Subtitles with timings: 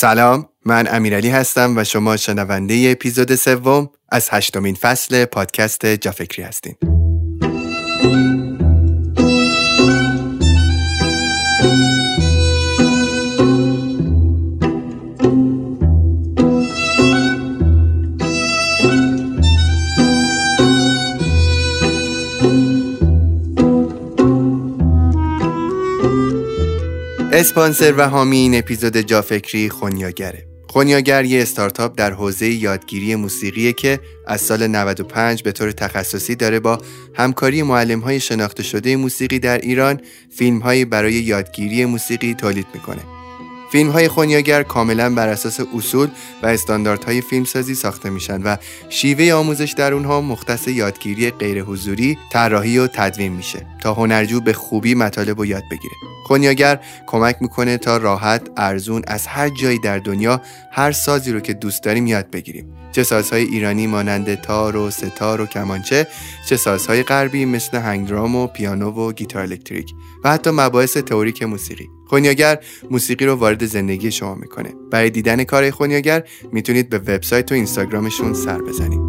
[0.00, 6.74] سلام من امیرعلی هستم و شما شنونده اپیزود سوم از هشتمین فصل پادکست جافکری هستین.
[27.38, 34.00] اسپانسر و حامی این اپیزود جافکری خونیاگره خونیاگر یه استارتاپ در حوزه یادگیری موسیقیه که
[34.26, 36.78] از سال 95 به طور تخصصی داره با
[37.14, 40.00] همکاری معلم های شناخته شده موسیقی در ایران
[40.30, 43.17] فیلم برای یادگیری موسیقی تولید می‌کنه.
[43.72, 46.08] فیلم های خونیاگر کاملا بر اساس اصول
[46.42, 48.56] و استانداردهای فیلمسازی ساخته میشن و
[48.88, 54.52] شیوه آموزش در اونها مختص یادگیری غیر حضوری، طراحی و تدوین میشه تا هنرجو به
[54.52, 55.94] خوبی مطالب رو یاد بگیره.
[56.28, 60.40] خونیاگر کمک می‌کنه تا راحت ارزون از هر جایی در دنیا
[60.72, 65.40] هر سازی رو که دوست داریم یاد بگیریم چه سازهای ایرانی مانند تار و ستار
[65.40, 66.06] و کمانچه
[66.48, 69.92] چه سازهای غربی مثل هنگدرام و پیانو و گیتار الکتریک
[70.24, 72.58] و حتی مباحث تئوریک موسیقی خونیاگر
[72.90, 74.74] موسیقی رو وارد زندگی شما می‌کنه.
[74.90, 79.00] برای دیدن کار خونیاگر می‌تونید به وبسایت و اینستاگرامشون سر بزنید.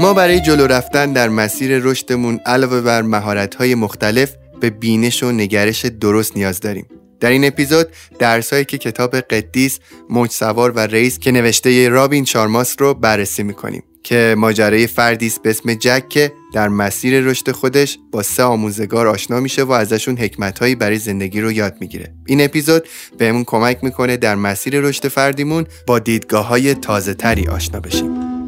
[0.00, 5.84] ما برای جلو رفتن در مسیر رشدمون علاوه بر مهارت‌های مختلف به بینش و نگرش
[5.84, 6.86] درست نیاز داریم.
[7.20, 7.86] در این اپیزود
[8.18, 9.78] درسایی که کتاب قدیس،
[10.10, 15.50] موج و رئیس که نوشته رابین چارماس رو بررسی می‌کنیم که ماجرای فردی است به
[15.50, 20.74] اسم جک که در مسیر رشد خودش با سه آموزگار آشنا میشه و ازشون حکمتهایی
[20.74, 22.14] برای زندگی رو یاد می‌گیره.
[22.26, 22.88] این اپیزود
[23.18, 28.39] بهمون کمک می‌کنه در مسیر رشد فردیمون با دیدگاه های تازه تری آشنا بشیم.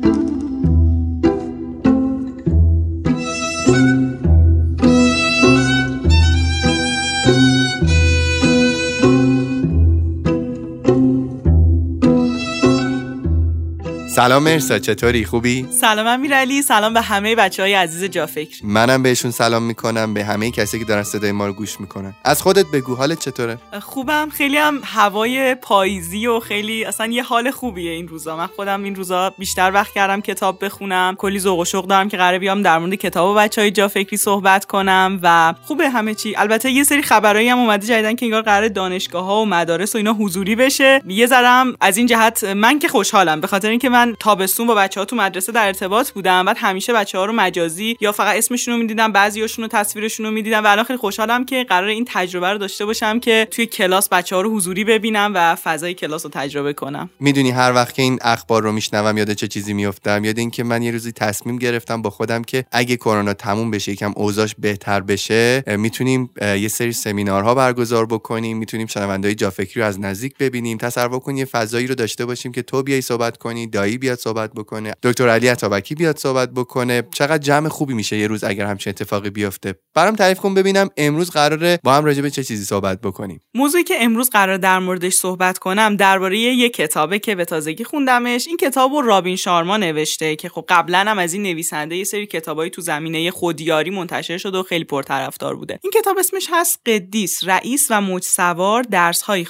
[14.15, 18.57] سلام مرسا چطوری؟ خوبی؟ سلام امیرعلی سلام به همه بچه های عزیز جافکر.
[18.65, 22.15] منم بهشون سلام می‌کنم به همه کسی که دارن صدای ما رو گوش می‌کنن.
[22.25, 27.51] از خودت بگو حالت چطوره؟ خوبم خیلی هم هوای پاییزی و خیلی اصلا یه حال
[27.51, 28.37] خوبیه این روزا.
[28.37, 31.15] من خودم این روزا بیشتر وقت کردم کتاب بخونم.
[31.19, 34.17] کلی ذوق و شوق دارم که قراره بیام در مورد کتاب و بچه های جافکری
[34.17, 36.37] صحبت کنم و خوبه همه چی.
[36.37, 39.99] البته یه سری خبرایی هم اومده جدیدن که انگار قراره دانشگاه ها و مدارس و
[39.99, 41.03] اینا حضوری بشه.
[41.09, 45.01] یه ذرم از این جهت من که خوشحالم به خاطر اینکه من تابستون با بچه
[45.01, 46.45] ها تو مدرسه در ارتباط بودم.
[46.45, 50.33] بعد همیشه بچه ها رو مجازی یا فقط اسمشون رو می‌دیدم بعضیاشون رو تصویرشون رو
[50.33, 54.09] می‌دیدم و الان خیلی خوشحالم که قرار این تجربه رو داشته باشم که توی کلاس
[54.09, 57.11] بچه ها رو حضوری ببینم و فضای کلاس رو تجربه کنم.
[57.21, 60.83] می‌دونی هر وقت که این اخبار رو میشنوم یاد چه چیزی میافتم؟ یاد اینکه من
[60.83, 65.65] یه روزی تصمیم گرفتم با خودم که اگه کرونا تموم بشه یکم اوضاعش بهتر بشه
[65.67, 71.37] می‌تونیم یه سری سمینارها برگزار بکنیم می‌تونیم شنوندهای جافکری رو از نزدیک ببینیم تصور کن
[71.37, 75.29] یه فضایی رو داشته باشیم که تو بیای صحبت کنی دایی بیاد صحبت بکنه دکتر
[75.29, 77.03] علی عطابکی بیاد صحبت بکنه.
[77.15, 79.75] چقدر جمع خوبی میشه یه روز اگر همچین اتفاقی بیفته.
[79.95, 83.41] برام تعریف کن ببینم امروز قراره با هم راجع به چه چیزی صحبت بکنیم.
[83.55, 88.47] موضوعی که امروز قرار در موردش صحبت کنم درباره یه کتابه که به تازگی خوندمش.
[88.47, 92.27] این کتاب رو رابین شارما نوشته که خب قبلا هم از این نویسنده یه سری
[92.27, 95.79] کتابایی تو زمینه خودیاری منتشر شده و خیلی پرطرفدار بوده.
[95.83, 99.47] این کتاب اسمش هست قدیس رئیس و موج سوار درس های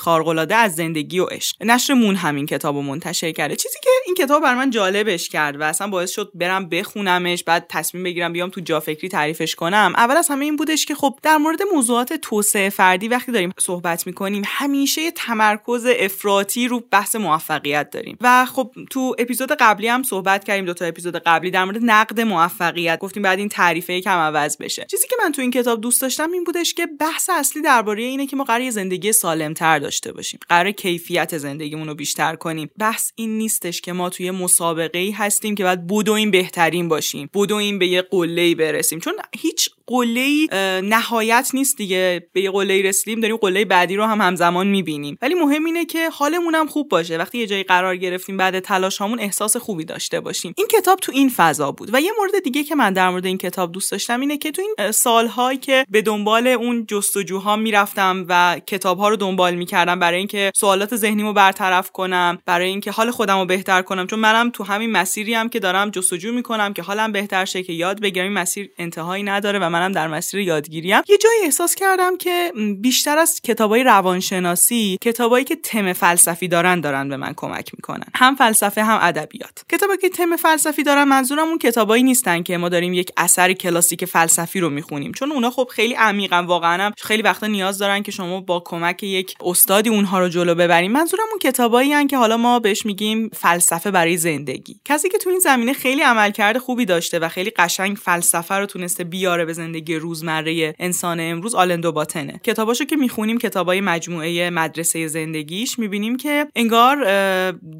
[0.50, 1.56] از زندگی و عشق.
[1.60, 3.56] نشر مون همین کتاب رو منتشر کرده.
[3.56, 7.66] چیزی که این کتاب بر من جالبش کرد و اصلا باعث شد برم بخونمش بعد
[7.68, 9.92] تصمیم بگیرم بیام تو جافکری تعریفش کنم.
[9.96, 14.06] اول از همه این بودش که خب در مورد موضوعات توسعه فردی وقتی داریم صحبت
[14.06, 18.18] می‌کنیم همیشه تمرکز افراطی رو بحث موفقیت داریم.
[18.20, 22.20] و خب تو اپیزود قبلی هم صحبت کردیم دو تا اپیزود قبلی در مورد نقد
[22.20, 22.98] موفقیت.
[22.98, 24.86] گفتیم بعد این تعریفه کم عوض بشه.
[24.90, 28.26] چیزی که من تو این کتاب دوست داشتم این بودش که بحث اصلی درباره اینه
[28.26, 30.40] که ما قرار زندگی سالمتر داشته باشیم.
[30.48, 32.70] قرار کیفیت زندگیمون رو بیشتر کنیم.
[32.78, 37.78] بحث این نیستش که ما توی مسابقه ای هستیم که باید بدویم بهترین باشیم بدویم
[37.78, 39.00] به یه قله برسیم.
[39.00, 40.46] چون هیچ قله
[40.82, 42.28] نهایت نیست دیگه.
[42.32, 45.18] به یه قله رسیدیم داریم قله بعدی رو هم همزمان می‌بینیم.
[45.22, 47.16] ولی مهم اینه که حالمون هم خوب باشه.
[47.16, 50.54] وقتی یه جایی قرار گرفتیم بعد تلاش هامون احساس خوبی داشته باشیم.
[50.56, 51.90] این کتاب تو این فضا بود.
[51.92, 54.62] و یه مورد دیگه که من در مورد این کتاب دوست داشتم اینه که تو
[54.62, 60.52] این سالهایی که به دنبال اون جستجوها می‌رفتم و کتابها رو دنبال می‌کردم برای اینکه
[60.54, 64.06] سوالات ذهنیمو برطرف کنم برای اینکه حال خودم رو بهتر کنم.
[64.06, 67.72] چون منم تو همین مسیری هم که دارم جستجو می‌کنم که حالم بهتر شه که
[67.72, 70.96] یاد بگیرم مسیر انتهایی نداره و منم در مسیر یادگیریم.
[71.08, 77.08] یه جایی احساس کردم که بیشتر از کتابای روانشناسی کتابایی که تم فلسفی دارن دارن
[77.08, 78.06] به من کمک می‌کنن.
[78.14, 79.64] هم فلسفه هم ادبیات.
[79.72, 84.04] کتابایی که تم فلسفی دارن منظورم اون کتابایی نیستن که ما داریم یک اثر کلاسیک
[84.04, 85.12] فلسفی رو می‌خونیم.
[85.12, 89.34] چون اونا خب خیلی عمیقا واقعا خیلی وقتا نیاز دارن که شما با کمک یک
[89.40, 90.92] استادی اونها رو جلو ببریم.
[90.92, 94.80] منظورم اون کتابایی که حالا ما بهش میگیم فلسفه برای زندگی.
[94.84, 99.04] کسی که تو این زمینه خیلی عملکرد خوبی داشته و خیلی قشنگ فلسفه رو تونسته
[99.04, 102.40] بیاره به زندگی روزمره انسان امروز آلندو باتنه.
[102.44, 106.96] کتاباشو که می‌خونیم کتابای مجموعه مدرسه زندگیش می‌بینیم که انگار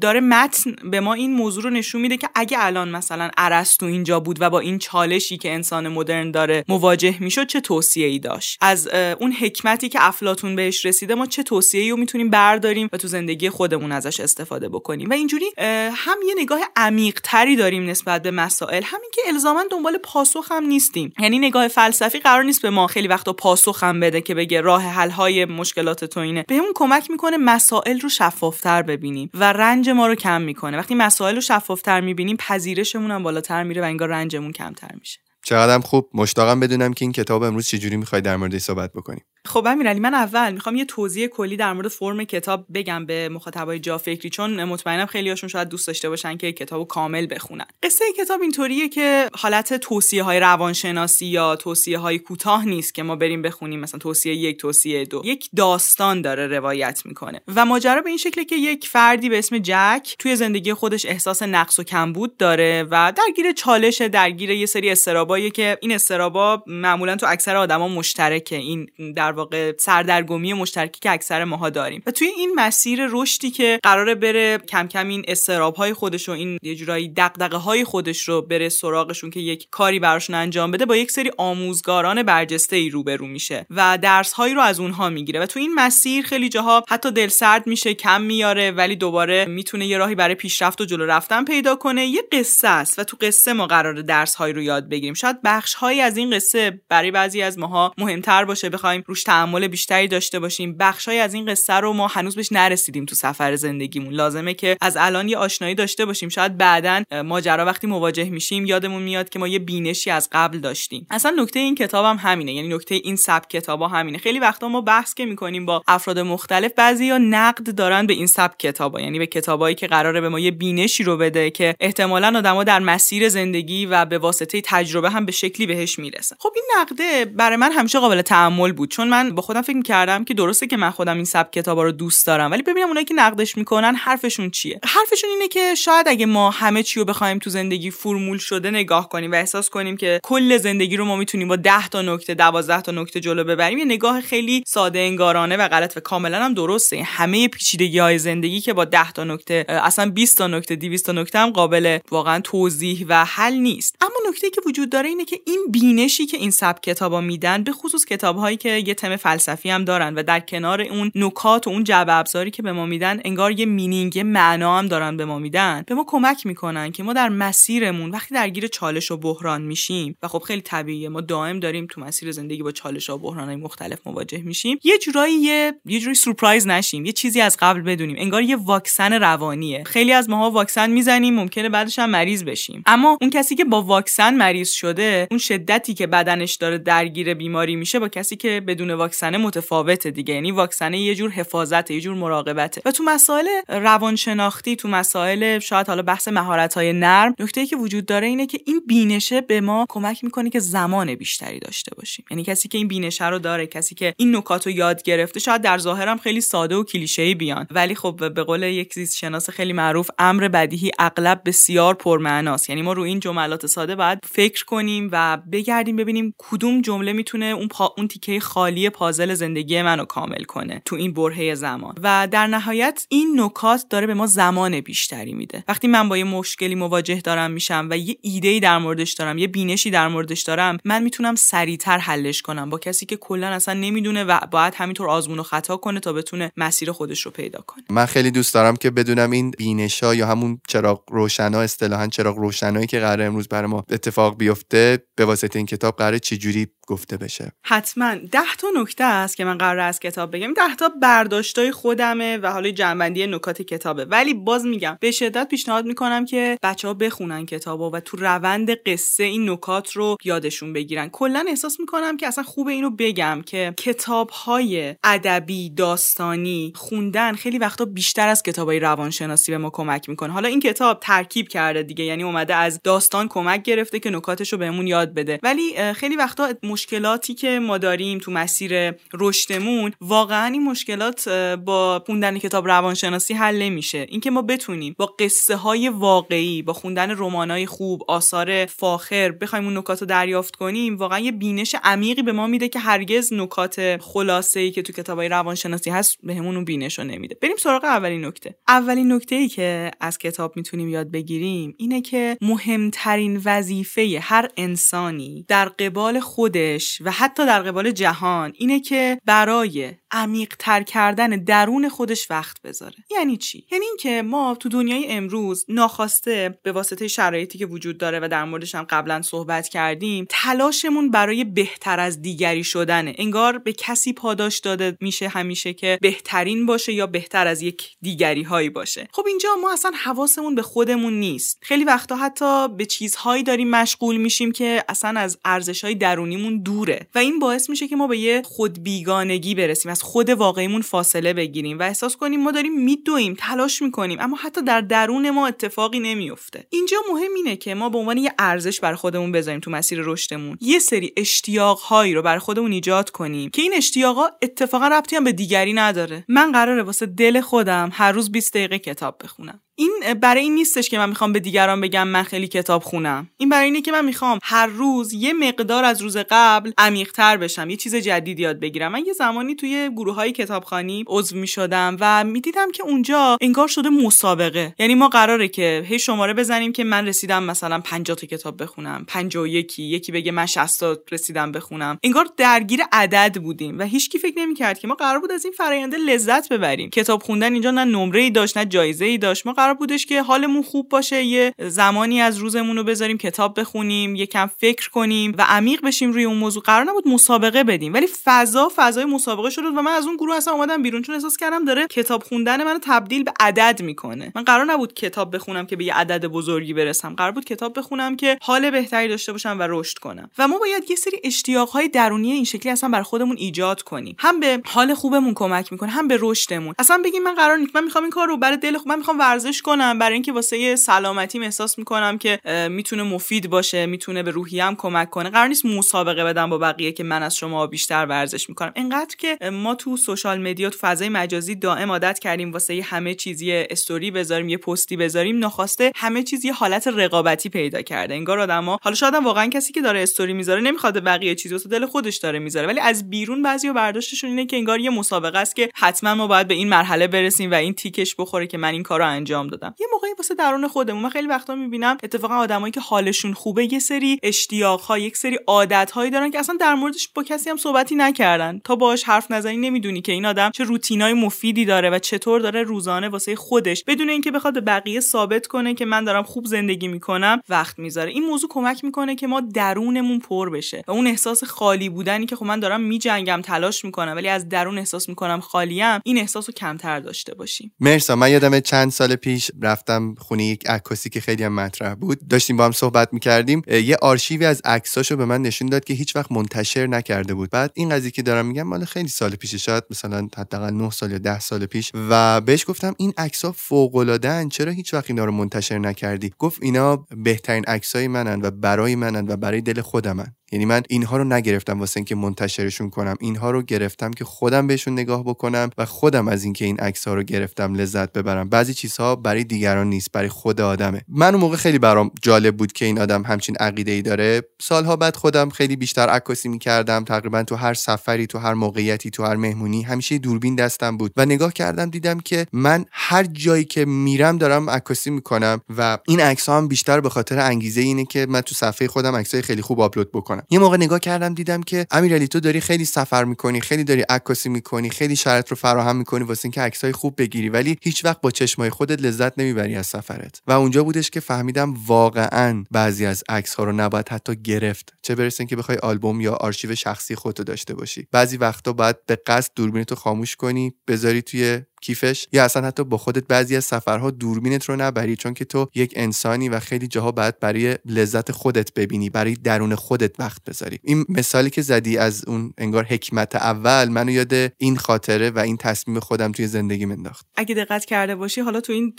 [0.01, 4.19] داره متن به ما این موضوع رو نشون میده که اگه الان مثلا ارسطو اینجا
[4.19, 8.57] بود و با این چالشی که انسان مدرن داره مواجه می‌شد چه توصیه ای داشت؟
[8.61, 8.87] از
[9.19, 13.07] اون حکمتی که افلاتون بهش رسیده ما چه توصیه ای رو می‌تونیم برداریم و تو
[13.07, 15.45] زندگی خودمون ازش استفاده بکنیم؟ و اینجوری
[15.91, 20.65] هم یه نگاه عمیق تری داریم نسبت به مسائل همین که الزاما دنبال پاسخ هم
[20.65, 21.13] نیستیم.
[21.19, 24.83] یعنی نگاه فلسفی قرار نیست به ما خیلی وقتا پاسخ هم بده که بگه راه
[24.83, 26.45] حل های مشکلات تو اینه.
[26.47, 30.77] بهمون کمک می‌کنه مسائل رو شفافتر ببینیم و رنج ما رو کم می‌کنه.
[30.77, 35.19] وقتی مسائل رو شفافتر می‌بینیم پذیرشمون هم بالاتر میره و انگار رنجمون کمتر میشه.
[35.43, 36.09] چقدرم خوب.
[36.13, 40.13] مشتاقم بدونم که این کتاب امروز چجوری می‌خوای در موردش صحبت بکنیم خب امیرعلی من
[40.13, 44.63] اول می‌خوام یه توضیح کلی در مورد فرم کتاب بگم به مخاطبای جا فکری چون
[44.63, 47.65] مطمئنم خیلیاشون شاید دوست داشته باشن که کتابو کامل بخونن.
[47.83, 53.15] قصه کتاب اینطوریه که حالت توصیه های روانشناسی یا توصیه های کوتاه نیست که ما
[53.15, 53.79] بریم بخونیم.
[53.79, 55.21] مثلا توصیه یک توصیه دو.
[55.25, 59.57] یک داستان داره روایت می‌کنه و ماجرا به این شکله که یک فردی به اسم
[59.57, 64.89] جک توی زندگی خودش احساس نقص و کمبود داره و درگیر چالش درگیر یه سری
[64.89, 68.55] استرابایی که این استرابا معمولا تو اکثر آدما مشترکه.
[68.55, 72.03] این در واقع سردرگمی مشترکی که اکثر ماها داریم.
[72.05, 76.31] و توی این مسیر رشدی که قراره بره کم کم این استراب های خودش و
[76.31, 80.85] این یه جورایی دغدغه های خودش رو بره سراغشون که یک کاری براشون انجام بده
[80.85, 85.39] با یک سری آموزگاران برجسته ای روبرو میشه و درس هایی رو از اونها می‌گیره.
[85.39, 89.97] و تو این مسیر خیلی جاها حتی دلسرد میشه کم میاره ولی دوباره می‌تونه یه
[89.97, 92.05] راهی برای پیشرفت و جلو رفتن پیدا کنه.
[92.05, 95.13] یه قصه است و تو قصه ما قرار درس هایی رو یاد بگیریم.
[95.13, 99.67] شاید بخش هایی از این قصه برای بعضی از ماها مهمتر باشه بخوایم روش تحمل
[99.67, 100.77] بیشتری داشته باشیم.
[100.77, 104.13] بخشهایی از این قصه رو ما هنوز بهش نرسیدیم تو سفر زندگیمون.
[104.13, 106.29] لازمه که از الان یه آشنایی داشته باشیم.
[106.29, 111.07] شاید بعدا ماجرا وقتی مواجه میشیم یادمون میاد که ما یه بینشی از قبل داشتیم.
[111.09, 112.53] اصلا نکته این کتابم هم همینه.
[112.53, 114.17] یعنی نکته این سبک کتابا همینه.
[114.17, 118.59] خیلی وقتا ما بحث که می‌کنیم با افراد مختلف بعضیا نقد دارن به این سبک
[118.59, 119.01] کتابا.
[119.01, 122.79] یعنی به کتابایی که قراره به ما یه بینشی رو بده که احتمالا آدما در
[122.79, 127.57] مسیر زندگی و به واسطه تجربه هم به شکلی بهش می‌رسه خب این نقده برای
[127.57, 128.91] من همیشه قابل تحمل بود.
[128.91, 131.91] چون من با خودم فکر کردم که درسته که من خودم این سبک کتابا رو
[131.91, 136.25] دوست دارم ولی ببینم اونایی که نقدش می‌کنن حرفشون چیه؟ حرفشون اینه که شاید اگه
[136.25, 140.19] ما همه چی رو بخوایم تو زندگی فرمول شده نگاه کنیم و احساس کنیم که
[140.23, 143.85] کل زندگی رو ما می‌تونیم با 10 تا نکته 12 تا نکته جلو ببریم یه
[143.85, 147.03] نگاه خیلی ساده انگارانه و غلط و کاملا هم درسته.
[147.03, 151.11] همه پیچیدگی های زندگی که با 10 تا نکته اصلا 20 تا نکته 200 تا
[151.11, 153.95] نکته هم قابل واقعا توضیح و حل نیست.
[154.01, 157.71] اما نکته که وجود داره اینه که این بینشی که این سبک کتابا میدن به
[157.71, 161.83] خصوص کتابهایی که یه تم فلسفی هم دارن و در کنار اون نکات و اون
[161.83, 165.39] جعبه ابزاری که به ما میدن انگار یه مینینگ یه معنا هم دارن به ما
[165.39, 165.83] میدن.
[165.87, 170.27] به ما کمک می‌کنن که ما در مسیرمون وقتی درگیر چالش و بحران میشیم و
[170.27, 174.41] خب خیلی طبیعیه ما دائم داریم تو مسیر زندگی با چالش و بحرانهای مختلف مواجه
[174.41, 178.55] میشیم یه جورایی یه یه جوری سورپرایز نشیم یه چیزی از قبل بدونیم انگار یه
[178.55, 179.83] واکسن روانیه.
[179.83, 182.83] خیلی از ماها واکسن می‌زنیم ممکنه بعدش هم مریض بشیم.
[182.85, 187.75] اما اون کسی که با واکسن مریض شده اون شدتی که بدنش داره درگیر بیماری
[187.75, 190.33] میشه با کسی که بدون واکسن متفاوته دیگه.
[190.33, 192.81] یعنی واکسنه یه جور حفاظت یه جور مراقبته.
[192.85, 198.05] و تو مسائل روانشناختی تو مسائل شاید حالا بحث مهارت های نرم نکته که وجود
[198.05, 202.25] داره اینه که این بینشه به ما کمک می‌کنه که زمان بیشتری داشته باشیم.
[202.31, 205.61] یعنی کسی که این بینشه رو داره کسی که این نکات رو یاد گرفته شاید
[205.61, 207.67] در ظاهرم خیلی ساده و کلیشه‌ای بیان.
[207.71, 212.69] ولی خب به قول یک زیست شناس خیلی معروف امر بدیهی اغلب بسیار پرمعناست.
[212.69, 217.45] یعنی ما رو این جملات ساده باید فکر کنیم و بگردیم ببینیم کدوم جمله می‌تونه
[217.45, 217.93] اون پا...
[217.97, 218.39] اون تیکه
[218.89, 221.95] پازل زندگی منو کامل کنه تو این برهه زمان.
[222.03, 225.63] و در نهایت این نکات داره به ما زمان بیشتری میده.
[225.67, 229.47] وقتی من با یه مشکلی مواجه دارم میشم و یه ایده در موردش دارم یه
[229.47, 234.23] بینشی در موردش دارم من می‌تونم سریعتر حلش کنم با کسی که کلا اصلا نمی‌دونه
[234.23, 237.83] و باید همینطور آزمون و خطا کنه تا بتونه مسیر خودش رو پیدا کنه.
[237.89, 242.87] من خیلی دوست دارم که بدونم این بینشا یا همون چراغ روشنا اصطلاحا چراغ روشنایی
[242.87, 247.51] که قرار امروز برای ما اتفاق بیفته به واسطه این کتاب قرار چجوری گفته بشه.
[247.63, 248.15] حتما.
[248.15, 248.39] ده
[248.75, 250.53] نکته است که من قرار از کتاب بگم.
[250.53, 254.05] ده تا برداشتای خودمه و حالا جنبندی نکات کتابه.
[254.05, 258.69] ولی باز میگم به شدت پیشنهاد می‌کنم که بچه ها بخونن کتابو و تو روند
[258.71, 261.09] قصه این نکات رو یادشون بگیرن.
[261.09, 267.57] کلا احساس می‌کنم که اصلا خوب اینو بگم که کتاب های ادبی داستانی خوندن خیلی
[267.57, 270.33] وقتا بیشتر از کتاب های روانشناسی به ما کمک می‌کنه.
[270.33, 274.59] حالا این کتاب ترکیب کرده دیگه یعنی اومده از داستان کمک گرفته که نکاتش رو
[274.59, 275.39] بهمون یاد بده.
[275.43, 281.29] ولی خیلی وقتا مشکلاتی که ما داریم تو مسیر رشدمون واقعا این مشکلات
[281.65, 284.05] با خوندن کتاب روانشناسی حل نمیشه.
[284.09, 289.77] اینکه ما بتونیم با قصه های واقعی با خوندن رمانای خوب آثار فاخر بخوایم اون
[289.77, 294.59] نکات رو دریافت کنیم واقعا یه بینش عمیقی به ما میده که هرگز نکات خلاصه
[294.59, 297.37] ای که تو کتابای روانشناسی هست بهمون اون بینش رو نمیده.
[297.41, 298.55] بریم سراغ اولین نکته.
[298.67, 305.45] اولین نکته ای که از کتاب می‌تونیم یاد بگیریم اینه که مهمترین وظیفه هر انسانی
[305.47, 311.89] در قبال خودش و حتی در قبال جهان اینه که برای عمیق تر کردن درون
[311.89, 312.95] خودش وقت بذاره.
[313.11, 318.19] یعنی چی؟ یعنی اینکه ما تو دنیای امروز ناخواسته به واسطه شرایطی که وجود داره
[318.19, 323.15] و در موردش هم قبلا صحبت کردیم تلاشمون برای بهتر از دیگری شدنه.
[323.17, 328.43] انگار به کسی پاداش داده میشه همیشه که بهترین باشه یا بهتر از یک دیگری
[328.43, 329.07] هایی باشه.
[329.11, 331.59] خب اینجا ما اصلا حواسمون به خودمون نیست.
[331.61, 337.07] خیلی وقتا حتی به چیزهایی داریم مشغول میشیم که اصلا از ارزش های درونیمون دوره
[337.15, 339.91] و این باعث میشه که ما به یه خود بیگانگی برسیم.
[339.91, 344.61] از خود واقعیمون فاصله بگیریم و احساس کنیم ما داریم میدویم تلاش می‌کنیم اما حتی
[344.61, 348.95] در درون ما اتفاقی نمیفته اینجا مهم اینه که ما به عنوان یه ارزش بر
[348.95, 350.57] خودمون بذاریم تو مسیر رشدمون.
[350.61, 355.23] یه سری اشتیاق هایی رو بر خودمون ایجاد کنیم که این اشتیاقا اتفاقا ربطی هم
[355.23, 356.25] به دیگری نداره.
[356.27, 359.61] من قراره واسه دل خودم هر روز 20 دقیقه کتاب بخونم.
[359.75, 363.29] این برای این نیستش که من می‌خوام به دیگران بگم من خیلی کتاب خونم.
[363.37, 367.69] این برای اینه که من می‌خوام هر روز یه مقدار از روز قبل عمیقتر بشم
[367.69, 368.91] یه چیز جدید یاد بگیرم.
[368.91, 373.89] من یه زمانی توی گروه های کتابخانی عضو می‌شدم و می‌دیدم که اونجا انگار شده
[373.89, 374.75] مسابقه.
[374.79, 379.05] یعنی ما قراره که هی شماره بزنیم که من رسیدم مثلا 50 تا کتاب بخونم
[379.07, 381.99] 51 یکی بگه من 60 تا رسیدم بخونم.
[382.03, 385.97] انگار درگیر عدد بودیم و هیچکی فکر نمی‌کرد که ما قرار بود از این فراینده
[385.97, 386.89] لذت ببریم.
[386.89, 389.45] کتاب خوندن اینجا نه نمره ای داشت نه جایزه ای داشت.
[389.45, 394.15] ما قرار بودش که حالمون خوب باشه یه زمانی از روزمون رو بذاریم کتاب بخونیم
[394.15, 396.63] یکم فکر کنیم و عمیق بشیم روی اون موضوع.
[396.63, 400.53] قرار نبود مسابقه بدیم ولی فضا فضای مسابقه شد و من از اون گروه اصلا
[400.53, 401.01] اومدم بیرون.
[401.01, 404.31] چون احساس کردم داره کتاب خوندن منو تبدیل به عدد می‌کنه.
[404.35, 407.15] من قرار نبود کتاب بخونم که به یه عدد بزرگی برسم.
[407.15, 410.29] قرار بود کتاب بخونم که حال بهتری داشته باشم و رشد کنم.
[410.37, 414.15] و ما باید یه سری اشتیاقهای درونی این شکلی اصلا بر خودمون ایجاد کنیم.
[414.19, 416.75] هم به حال خوبمون کمک می‌کنه هم به رشدمون.
[416.79, 417.75] اصلا بگیم من قرار نیست.
[417.75, 419.99] من می‌خوام این کار رو برای دل من می‌خوام ورزش کنم.
[419.99, 422.39] برای اینکه واسه سلامتیم احساس می‌کنم که
[422.71, 425.29] می‌تونه مفید باشه می‌تونه به روحیم کمک کنه.
[425.29, 428.71] قرار نیست مسابقه بدم با بقیه که من از شما بیشتر ورزش می‌کنم.
[428.75, 433.51] انقدر که ما تو سوشال مدیا تو فضای مجازی دائم عادت کردیم واسه همه چیزی
[433.51, 438.13] استوری بذاریم یه پستی بذاریم ناخواسته همه چیز یه حالت رقابتی پیدا کرده.
[438.13, 441.85] انگار آدما حالا شاید واقعا کسی که داره استوری می‌ذاره نمی‌خواد بقیه چیزی واسه دل
[441.85, 442.67] خودش داره می‌ذاره.
[442.67, 446.47] ولی از بیرون بعضیا برداشتشون اینه که انگار یه مسابقه است که حتما ما باید
[446.47, 449.75] به این مرحله برسیم و این تیکش بخوره که من این کارو انجام دادم.
[449.79, 453.79] یه موقعی واسه درون خودمون من خیلی وقتا می‌بینم اتفاقا آدمایی که حالشون خوبه یه
[453.79, 457.57] سری اشتیاق ها یک سری عادت هایی دارن که اصلا در موردش با کسی هم
[457.57, 458.61] صحبتی نکردن.
[458.63, 462.63] تا باهاش حرف نزنی نمی‌دونی که این آدم چه روتینای مفیدی داره و چطور داره
[462.63, 466.87] روزانه واسه خودش بدون اینکه بخواد به بقیه ثابت کنه که من دارم خوب زندگی
[466.87, 468.11] می‌کنم وقت می‌ذاره.
[468.11, 472.35] این موضوع کمک می‌کنه که ما درونمون پر بشه و اون احساس خالی بودنی که
[472.35, 476.99] خب من دارم میجنگم تلاش می‌کنم ولی از درون احساس می‌کنم خالیم این احساس کمتر
[476.99, 477.75] داشته باشیم.
[477.79, 482.27] مرسا من یادم چند سال پیش رفتم خونه یک عکاسی که خیلی هم مطرح بود.
[482.27, 483.61] داشتیم با هم صحبت می‌کردیم.
[483.67, 487.49] یه آرشیوی از عکساشو به من نشون داد که هیچ وقت منتشر نکرده بود.
[487.49, 491.11] بعد این قضیه که دارم میگم مال خیلی سال پیش شاید مثلا حداقل 9 سال
[491.11, 491.91] یا 10 سال پیش.
[492.09, 496.63] و بهش گفتم این عکس‌ها فوق العاده چرا هیچ وقت اینا رو منتشر نکردی؟ گفت
[496.63, 500.35] اینا بهترین عکسای منن و برای منن و برای دل خودمن.
[500.53, 503.15] یعنی من اینها رو نگرفتم واسه اینکه منتشرشون کنم.
[503.19, 507.13] اینها رو گرفتم که خودم بهشون نگاه بکنم و خودم از اینکه این عکس ها
[507.13, 508.49] رو گرفتم لذت ببرم.
[508.49, 511.01] بعضی چیزها برای دیگران نیست برای خود آدمه.
[511.07, 514.41] من اون موقع خیلی برام جالب بود که این آدم همچین عقیده ای داره.
[514.61, 517.03] سالها بعد خودم خیلی بیشتر عکاسی می‌کردم.
[517.03, 521.11] تقریبا تو هر سفری تو هر موقعیتی تو هر مهمونی همیشه دوربین دستم بود.
[521.17, 526.19] و نگاه کردم دیدم که من هر جایی که میرم دارم عکاسی می‌کنم و این
[526.19, 529.81] عکس هم بیشتر به خاطر انگیزه اینه که من تو صفحه خودم عکسای خیلی خوب
[529.81, 530.42] آپلود بکنم.
[530.49, 534.49] یه موقع نگاه کردم دیدم که امیرعلی تو داری خیلی سفر می‌کنی خیلی داری عکاسی
[534.49, 538.31] می‌کنی خیلی شرط رو فراهم می‌کنی واسه اینکه عکسای خوب بگیری ولی هیچ وقت با
[538.31, 540.41] چشمای خودت لذت نمی‌بری از سفرت.
[540.47, 544.93] و اونجا بودش که فهمیدم واقعا بعضی از عکس ها رو نباید حتی گرفت.
[545.01, 548.07] چه برسه که بخوای آلبوم یا آرشیو شخصی خودتو داشته باشی.
[548.11, 552.97] بعضی وقتا باید به قصد دوربینتو خاموش کنی بذاری توی کیفش یا اصلا حتی با
[552.97, 557.11] خودت بعضی از سفرها دوربینت رو نبری چون که تو یک انسانی و خیلی جاها
[557.11, 560.79] باید برای لذت خودت ببینی برای درون خودت وقت بذاری.
[560.83, 565.57] این مثالی که زدی از اون انگار حکمت اول منو یاد این خاطره و این
[565.57, 567.25] تصمیم خودم توی زندگی انداخت.
[567.35, 568.93] اگه دقت کرده باشی حالا تو این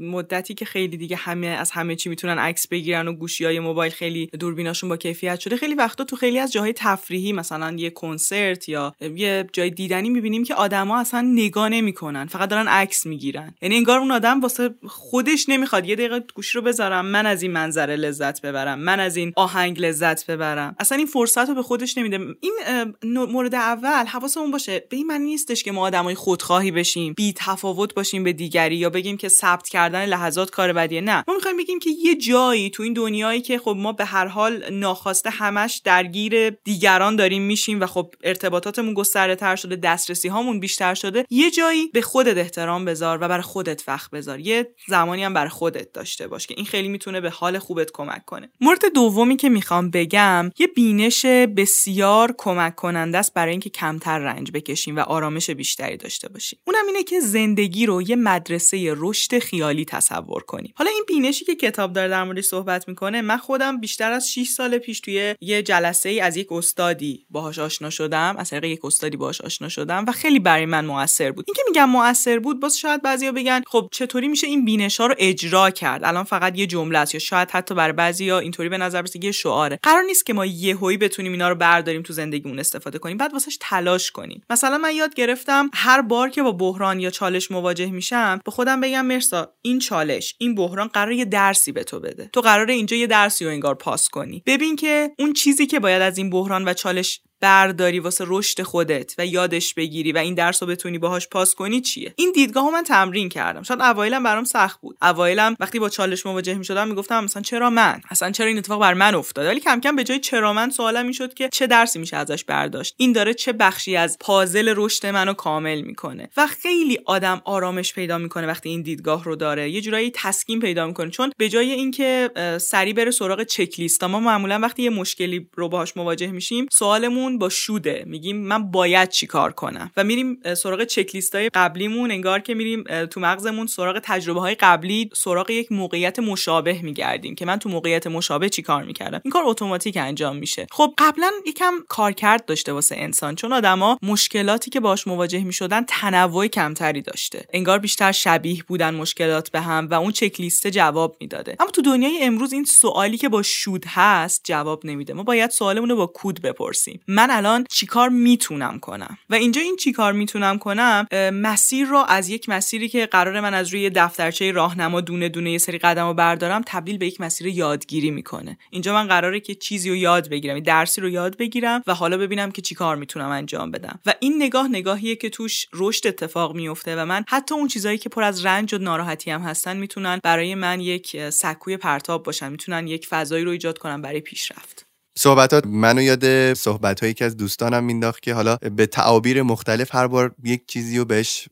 [0.00, 3.92] مدتی که خیلی دیگه همه از همه چی می‌تونن عکس بگیرن و گوشی های موبایل
[3.92, 8.68] خیلی دوربیناشون با کیفیت شده خیلی وقتا تو خیلی از جاهای تفریحی مثلا یه کنسرت
[8.68, 12.17] یا یه جای دیدنی می‌بینیم که آدما اصلا نگاه نمی‌کنن.
[12.26, 13.54] فقط دارن عکس می‌گیرن.
[13.62, 15.86] یعنی انگار اون آدم واسه خودش نمی‌خواد.
[15.86, 19.80] یه دقیقه گوشی رو بذارم من از این منظره لذت ببرم من از این آهنگ
[19.80, 20.76] لذت ببرم.
[20.78, 22.18] اصلا این فرصت رو به خودش نمیده.
[22.40, 24.86] این مورد اول حواسمون باشه.
[24.90, 28.90] به این معنی نیستش که ما آدمای خودخواهی بشیم بی تفاوت باشیم به دیگری یا
[28.90, 31.00] بگیم که ثبت کردن لحظات کار بدیه.
[31.00, 31.24] نه.
[31.28, 34.70] ما می‌خوایم بگیم که یه جایی تو این دنیایی که خب ما به هر حال
[34.70, 40.94] ناخواسته همش درگیر دیگران داریم میشیم و خب ارتباطاتمون گسترده تر شده دسترسی هامون بیشتر
[40.94, 44.40] شده یه جایی به خودت احترام بذار و برای خودت وقت بذار.
[44.40, 48.24] یه زمانی هم برای خودت داشته باش که این خیلی می‌تونه به حال خوبت کمک
[48.24, 48.50] کنه.
[48.60, 54.50] مورد دومی که می‌خوام بگم یه بینش بسیار کمک کننده است برای اینکه کمتر رنج
[54.52, 56.58] بکشیم و آرامش بیشتری داشته باشیم.
[56.66, 60.72] اونم اینه که زندگی رو یه مدرسه رشد خیالی تصور کنیم.
[60.76, 64.48] حالا این بینشی که کتاب داره در موردش صحبت می‌کنه من خودم بیشتر از 6
[64.48, 68.84] سال پیش توی یه جلسه ای از یک استادی باهاش آشنا شدم از طریق یک
[68.84, 71.44] استادی باهاش آشنا شدم و خیلی برای من موثر بود.
[71.48, 75.14] اینکه میگم موثر بود باز شاید بعضیا بگن خب چطوری میشه این بینش ها رو
[75.18, 79.02] اجرا کرد؟ الان فقط یه جمله است یا شاید حتی برای بعضیا اینطوری به نظر
[79.02, 79.78] برسه یه شعاره.
[79.82, 83.58] قرار نیست که ما یهویی بتونیم اینا رو برداریم تو زندگیمون استفاده کنیم بعد واسش
[83.60, 84.42] تلاش کنیم.
[84.50, 88.80] مثلا من یاد گرفتم هر بار که با بحران یا چالش مواجه میشم به خودم
[88.80, 92.30] بگم مرسا این چالش این بحران قرار یه درسی به تو بده.
[92.32, 94.42] تو قراره اینجا یه درسی رو انگار پاس کنی.
[94.46, 99.14] ببین که اون چیزی که باید از این بحران و چالش برداری واسه رشد خودت
[99.18, 102.82] و یادش بگیری و این درس رو بتونی باهاش پاس کنی چیه؟ این دیدگاه من
[102.82, 103.62] تمرین کردم.
[103.62, 104.96] شاید اوایلم برام سخت بود.
[105.02, 108.80] اوایلم وقتی با چالش مواجه می شدم می‌گفتم مثلا چرا من؟ اصلا چرا این اتفاق
[108.80, 111.98] بر من افتاد ولی کم کم به جای چرا من سوالم می‌شد که چه درسی
[111.98, 112.94] میشه ازش برداشت.
[112.96, 116.30] این داره چه بخشی از پازل رشد منو کامل می‌کنه.
[116.36, 119.70] و خیلی آدم آرامش پیدا می‌کنه وقتی این دیدگاه رو داره.
[119.70, 121.10] یه جورایی تسکین پیدا می‌کنه.
[121.10, 125.68] چون به جای اینکه سری بره سراغ چک لیست ما معمولا وقتی یه مشکلی رو
[125.68, 128.04] باهاش مواجه میشیم سوالمون با شوده.
[128.06, 133.20] میگیم من باید چیکار کنم؟ و میریم سراغ چک های قبلیمون انگار که میریم تو
[133.20, 138.48] مغزمون سراغ تجربه های قبلی سراغ یک موقعیت مشابه میگردیم که من تو موقعیت مشابه
[138.48, 140.66] چیکار می‌کردم؟ این کار اتوماتیک انجام میشه.
[140.70, 146.46] خب قبلا یکم کارکرد داشته واسه انسان چون آدما مشکلاتی که باش مواجه می‌شدن تنوع
[146.46, 147.46] کمتری داشته.
[147.52, 150.38] انگار بیشتر شبیه بودن مشکلات به هم و اون چک
[150.70, 151.56] جواب می‌داده.
[151.60, 155.12] اما تو دنیای امروز این سوالی که با شود هست جواب نمیده.
[155.12, 157.00] ما باید سوالمون رو با کود بپرسیم.
[157.18, 162.48] من الان چیکار می‌تونم کنم؟ و اینجا این چیکار می‌تونم کنم مسیر رو از یک
[162.48, 166.62] مسیری که قرار من از روی دفترچه راهنما دونه دونه یه سری قدم رو بردارم
[166.66, 168.58] تبدیل به یک مسیر یادگیری می‌کنه.
[168.70, 172.50] اینجا من قراره که چیزی رو یاد بگیرم درسی رو یاد بگیرم و حالا ببینم
[172.50, 174.00] که چیکار می‌تونم انجام بدم.
[174.06, 178.08] و این نگاه نگاهیه که توش رشد اتفاق میفته و من حتی اون چیزایی که
[178.08, 182.86] پر از رنج و ناراحتی هم هستن می‌تونن برای من یک سکوی پرتاب باشن می‌تونن
[182.86, 184.87] یک فضایی رو ایجاد کنن برای پیشرفت.
[185.20, 190.06] صحبتات منو یاد صحبت هایی که از دوستانم مینداخت که حالا به تعابیر مختلف هر
[190.06, 191.48] بار یک چیزی رو بهش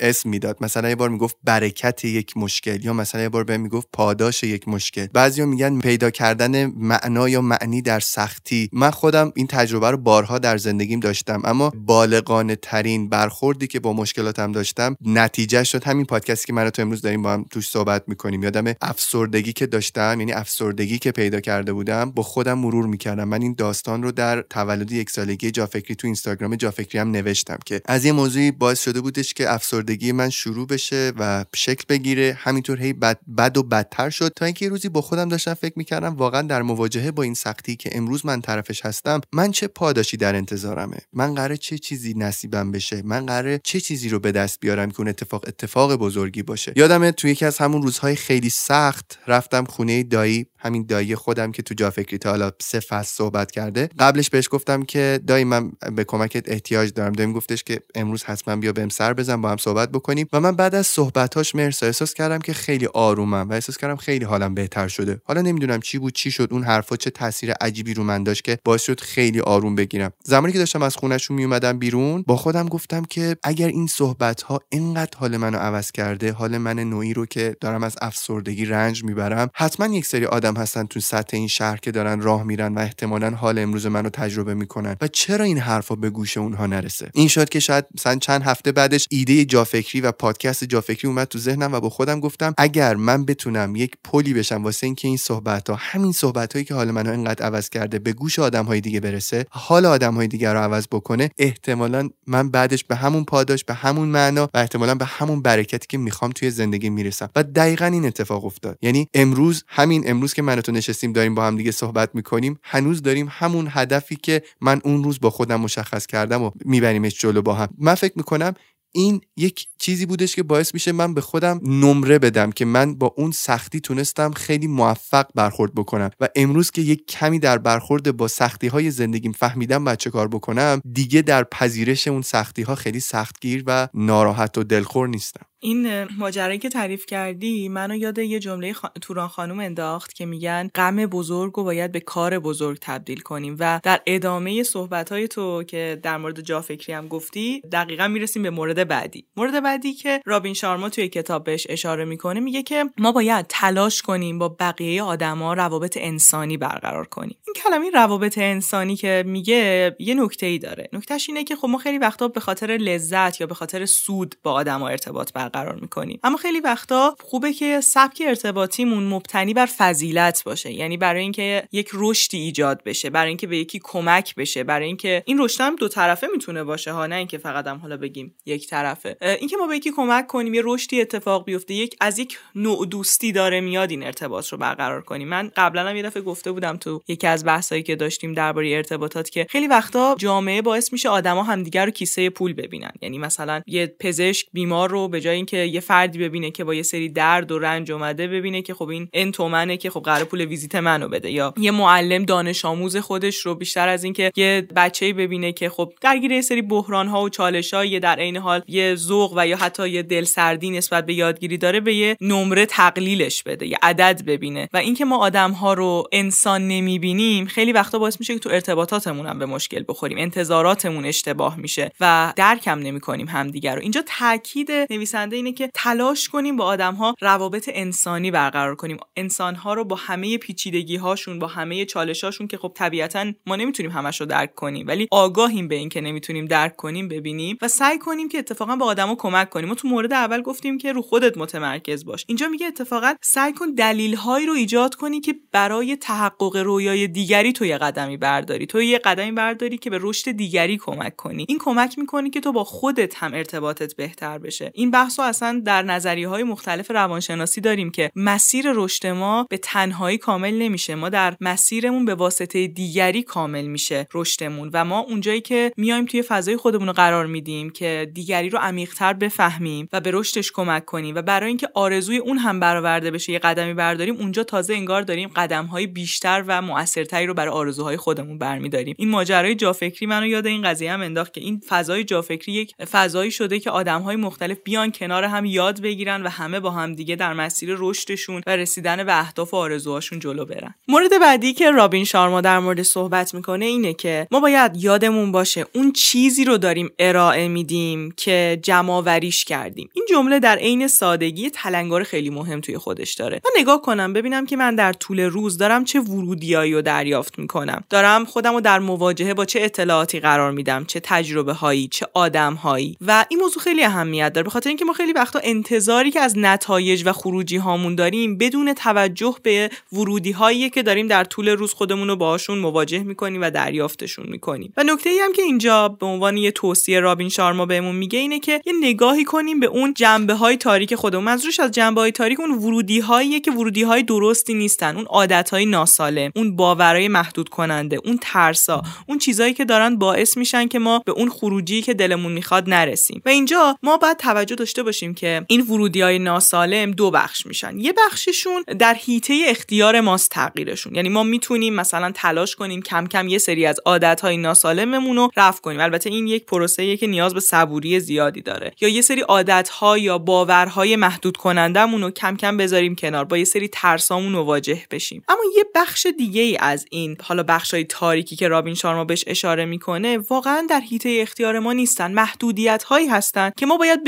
[0.00, 0.56] اسم می‌داد.
[0.60, 4.68] مثلا یه بار می‌گفت برکت یک مشکل یا مثلا یه بار به می‌گفت پاداش یک
[4.68, 5.06] مشکل.
[5.12, 8.68] بعضیا میگن پیدا کردن معنا یا معنی در سختی.
[8.72, 11.42] من خودم این تجربه رو بارها در زندگیم داشتم.
[11.44, 16.82] اما بالغانه ترین برخوردی که با مشکلاتم داشتم نتیجه شد همین پادکستی که من تو
[16.82, 18.42] امروز داریم با هم توش صحبت می‌کنیم.
[18.42, 23.05] یادم افسردگی که داشتم یعنی افسردگی که پیدا کرده بودم با خودم مرور می‌کردم.
[23.06, 27.58] کردم من این داستان رو در تولد یک سالگی جافکری تو اینستاگرام جافکری هم نوشتم
[27.66, 32.38] که از یه موضوعی باعث شده بودش که افسردگی من شروع بشه و شکل بگیره.
[32.40, 34.32] همینطور هی بد, بد و بدتر شد.
[34.36, 37.90] تا اینکه روزی با خودم داشتم فکر می‌کردم واقعا در مواجهه با این سختی که
[37.92, 43.02] امروز من طرفش هستم من چه پاداشی در انتظارمه؟ من قراره چه چیزی نصیبم بشه؟
[43.04, 47.12] من قراره چه چیزی رو به دست بیارم که اون اتفاق اتفاق بزرگی باشه؟ یادمه
[47.12, 51.74] تو یکی از همون روزهای خیلی سخت رفتم خونه دایی همین دایی خودم که تو
[51.74, 53.88] جا فکری تا حالا سه فصل صحبت کرده.
[53.98, 57.12] قبلش بهش گفتم که دایی من به کمکت احتیاج دارم.
[57.12, 60.26] دایم گفتش که امروز حتما بیا بهم سر بزن با هم صحبت بکنیم.
[60.32, 64.24] و من بعد از صحبتاش مرسا احساس کردم که خیلی آرومم و احساس کردم خیلی
[64.24, 65.20] حالم بهتر شده.
[65.24, 68.58] حالا نمی‌دونم چی بود چی شد اون حرفا چه تاثیر عجیبی رو من داشت که
[68.64, 70.12] باعث شد خیلی آروم بگیرم.
[70.24, 74.60] زمانی که داشتم از خونهشون میومدم بیرون با خودم گفتم که اگر این صحبت ها
[74.68, 79.50] اینقدر حال منو عوض کرده حال من نوعی رو که دارم از افسردگی رنج می‌برم
[79.54, 83.30] حتما یک سری آدم هستن تو سطح این شهر که دارن راه میرن و احتمالا
[83.30, 84.96] حال امروز منو تجربه می‌کنن.
[85.00, 88.72] و چرا این حرفا به گوش اونها نرسه؟ این شد که شاید مثلا چند هفته
[88.72, 93.24] بعدش ایده جافکری و پادکست جافکری اومد تو ذهنم و با خودم گفتم اگر من
[93.24, 97.10] بتونم یک پلی بشم واسه اینکه این صحبت ها همین صحبت هایی که حال منو
[97.10, 100.86] اینقدر عوض کرده به گوش آدم های دیگه برسه حال آدم های دیگه رو عوض
[100.92, 105.86] بکنه احتمالا من بعدش به همون پاداش به همون معنا و احتمالا به همون برکتی
[105.88, 107.30] که می‌خوام توی زندگی می‌رسم.
[107.36, 108.78] و دقیقا این اتفاق افتاد.
[108.82, 113.02] یعنی امروز همین امروز که من تو نشستیم داریم با هم دیگه صحبت می‌کنیم هنوز
[113.02, 117.54] داریم همون هدفی که من اون روز با خودم مشخص کردم و میبریمش جلو با
[117.54, 117.68] هم.
[117.78, 118.54] من فکر می‌کنم
[118.92, 123.14] این یک چیزی بودش که باعث میشه من به خودم نمره بدم که من با
[123.16, 126.10] اون سختی تونستم خیلی موفق برخورد بکنم.
[126.20, 130.28] و امروز که یک کمی در برخورد با سختی های زندگیم فهمیدم باید چه کار
[130.28, 135.46] بکنم دیگه در پذیرش اون سختی ها خیلی سختگیر و ناراحت و دلخور نیستم.
[135.66, 140.96] این ماجرایی که تعریف کردی منو یاد یه جمله توران خانم انداخت که میگن غم
[140.96, 146.00] بزرگ و باید به کار بزرگ تبدیل کنیم و در ادامه صحبت های تو که
[146.02, 149.26] در مورد جا فکری هم گفتی دقیقا می‌رسیم به مورد بعدی.
[149.36, 154.02] مورد بعدی که رابین شارما توی کتاب بهش اشاره می‌کنه میگه که ما باید تلاش
[154.02, 157.36] کنیم با بقیه آدما روابط انسانی برقرار کنیم.
[157.46, 160.88] این کلمه روابط انسانی که میگه یه نکته ای داره.
[160.92, 164.52] نکتهش اینه که خب ما خیلی وقتا به خاطر لذت یا به خاطر سود با
[164.52, 170.72] آدما ارتباط برقرار می‌کنیم اما خیلی وقتا خوبه که سبک ارتباطیمون مبتنی بر فضیلت باشه
[170.72, 175.22] یعنی برای اینکه یک رشدی ایجاد بشه برای اینکه به یکی کمک بشه برای اینکه
[175.26, 178.66] این رشد هم دو طرفه می‌تونه باشه ها نه اینکه فقط هم حالا بگیم یک
[178.68, 179.16] طرفه.
[179.20, 183.32] اینکه ما به یکی کمک کنیم یه رشدی اتفاق بیفته یک از یک نوع دوستی
[183.32, 185.28] داره میاد این ارتباط رو برقرار کنیم.
[185.28, 189.30] من قبلا هم یه دفعه گفته بودم تو یکی از بحثایی که داشتیم درباره ارتباطات
[189.30, 192.92] که خیلی وقتا جامعه باعث میشه آدما همدیگر رو کیسه پول ببینن.
[193.02, 196.82] یعنی مثلا یه پزشک بیمار رو به جای اینکه یه فردی ببینه که با یه
[196.82, 200.40] سری درد و رنج اومده ببینه که خب این ان تومنه که خب قرار پول
[200.40, 205.12] ویزیت منو بده یا یه معلم دانش آموز خودش رو بیشتر از اینکه یه بچه‌ای
[205.12, 208.94] ببینه که خب درگیر یه سری بحران ها و چالش یه در عین حال یه
[208.94, 213.66] ذوق و یا حتی یه دلسردی نسبت به یادگیری داره به یه نمره تقلیلش بده
[213.66, 214.68] یه عدد ببینه.
[214.72, 219.26] و اینکه ما آدم ها رو انسان نمی‌بینیم خیلی وقتا باعث میشه که تو ارتباطاتمون
[219.26, 223.80] هم به مشکل بخوریم انتظاراتمون اشتباه میشه و درکم نمی‌کنیم همدیگه رو.
[223.80, 228.96] اینجا تاکید نویسنده اینه که تلاش کنیم با آدم ها روابط انسانی برقرار کنیم.
[229.16, 233.56] انسان ها رو با همه پیچیدگی هاشون با همه چالش هاشون که خب طبیعتا ما
[233.56, 237.98] نمی‌تونیم همش رو درک کنیم ولی آگاهیم به اینکه نمی‌تونیم درک کنیم ببینیم و سعی
[237.98, 239.68] کنیم که اتفاقا به آدما کمک کنیم.
[239.68, 242.24] ما تو مورد اول گفتیم که رو خودت متمرکز باش.
[242.28, 247.52] اینجا میگه اتفاقا سعی کن دلیل هایی رو ایجاد کنی که برای تحقق رویای دیگری
[247.52, 248.66] تو یه قدمی برداری.
[248.66, 251.46] تو یه قدمی برداری که به رشد دیگری کمک کنی.
[251.48, 254.70] این کمک می‌کنی که تو با خودت هم ارتباطت بهتر بشه.
[254.74, 260.18] این بحث اصلا در نظریه های مختلف روانشناسی داریم که مسیر رشد ما به تنهایی
[260.18, 260.94] کامل نمیشه.
[260.94, 266.22] ما در مسیرمون به واسطه دیگری کامل میشه رشدمون و ما اونجایی که میایم توی
[266.22, 271.14] فضای خودمون رو قرار میدیم که دیگری رو عمیقتر بفهمیم و به رشدش کمک کنیم
[271.14, 275.28] و برای اینکه آرزوی اون هم برآورده بشه یه قدمی برداریم اونجا تازه انگار داریم
[275.28, 278.94] قدم های بیشتر و موثرتری رو برای آرزوهای خودمون برمیداریم.
[278.98, 283.30] این ماجرای جافکری منو یاد این قضیه هم انداخت که این فضای جافکری یک فضایی
[283.30, 287.16] شده که آدم های مختلف بیان کنار هم یاد بگیرن و همه با هم دیگه
[287.16, 290.74] در مسیر رشدشون و رسیدن به اهداف و آرزوهاشون جلو برن.
[290.88, 295.66] مورد بعدی که رابین شارما در مورد صحبت می‌کنه اینه که ما باید یادمون باشه
[295.72, 299.90] اون چیزی رو داریم ارائه میدیم که جمعآوریش کردیم.
[299.94, 303.40] این جمله در عین سادگی تلنگر خیلی مهم توی خودش داره.
[303.44, 307.84] من نگاه کنم ببینم که من در طول روز دارم چه ورودیایی رو دریافت می‌کنم.
[307.90, 312.54] دارم خودم رو در مواجهه با چه اطلاعاتی قرار میدم چه تجربه هایی چه آدم
[312.54, 316.20] هایی و این موضوع خیلی اهمیت داره به خاطر اینکه ما خیلی وقتا انتظاری که
[316.20, 321.48] از نتایج و خروجی هامون داریم بدون توجه به ورودی هایی که داریم در طول
[321.48, 324.72] روز خودمون رو باهاشون مواجه می‌کنیم و دریافتشون می‌کنیم.
[324.76, 328.38] و نکته ای هم که اینجا به عنوان یه توصیه رابین شارما بهمون میگه اینه
[328.38, 331.24] که یه نگاهی کنیم به اون جنبه های تاریک خودمون.
[331.24, 334.96] منظورش از جنبه های تاریک اون ورودی هایی که ورودی های درستی نیستن.
[334.96, 340.36] اون عادت های ناسالم اون باورای محدود کننده اون ترسا اون چیزایی که دارن باعث
[340.36, 343.22] میشن که ما به اون خروجی که دلمون می‌خواد نرسیم.
[343.26, 347.80] و اینجا ما باید توجه داشته باشیم که این ورودی های ناسالم دو بخش میشن.
[347.80, 350.94] یه بخششون در حیطه اختیار ماست تغییرشون.
[350.94, 355.30] یعنی ما می‌تونیم مثلا تلاش کنیم کم کم یه سری از عادت های ناسالممون رو
[355.36, 355.80] رفع کنیم.
[355.80, 358.72] البته این یک پروسه که نیاز به صبوری زیادی داره.
[358.80, 363.24] یا یه سری عادت ها یا باورهای محدود کنندمون رو کم کم بذاریم کنار.
[363.24, 365.22] با یه سری ترسامون مواجه بشیم.
[365.28, 369.24] اما یه بخش دیگه ای از این حالا بخش های تاریکی که رابین شارما بهش
[369.26, 372.12] اشاره می‌کنه واقعا در حیطه اختیار ما نیستن.
[372.12, 374.04] محدودیت هایی هستن که ما باید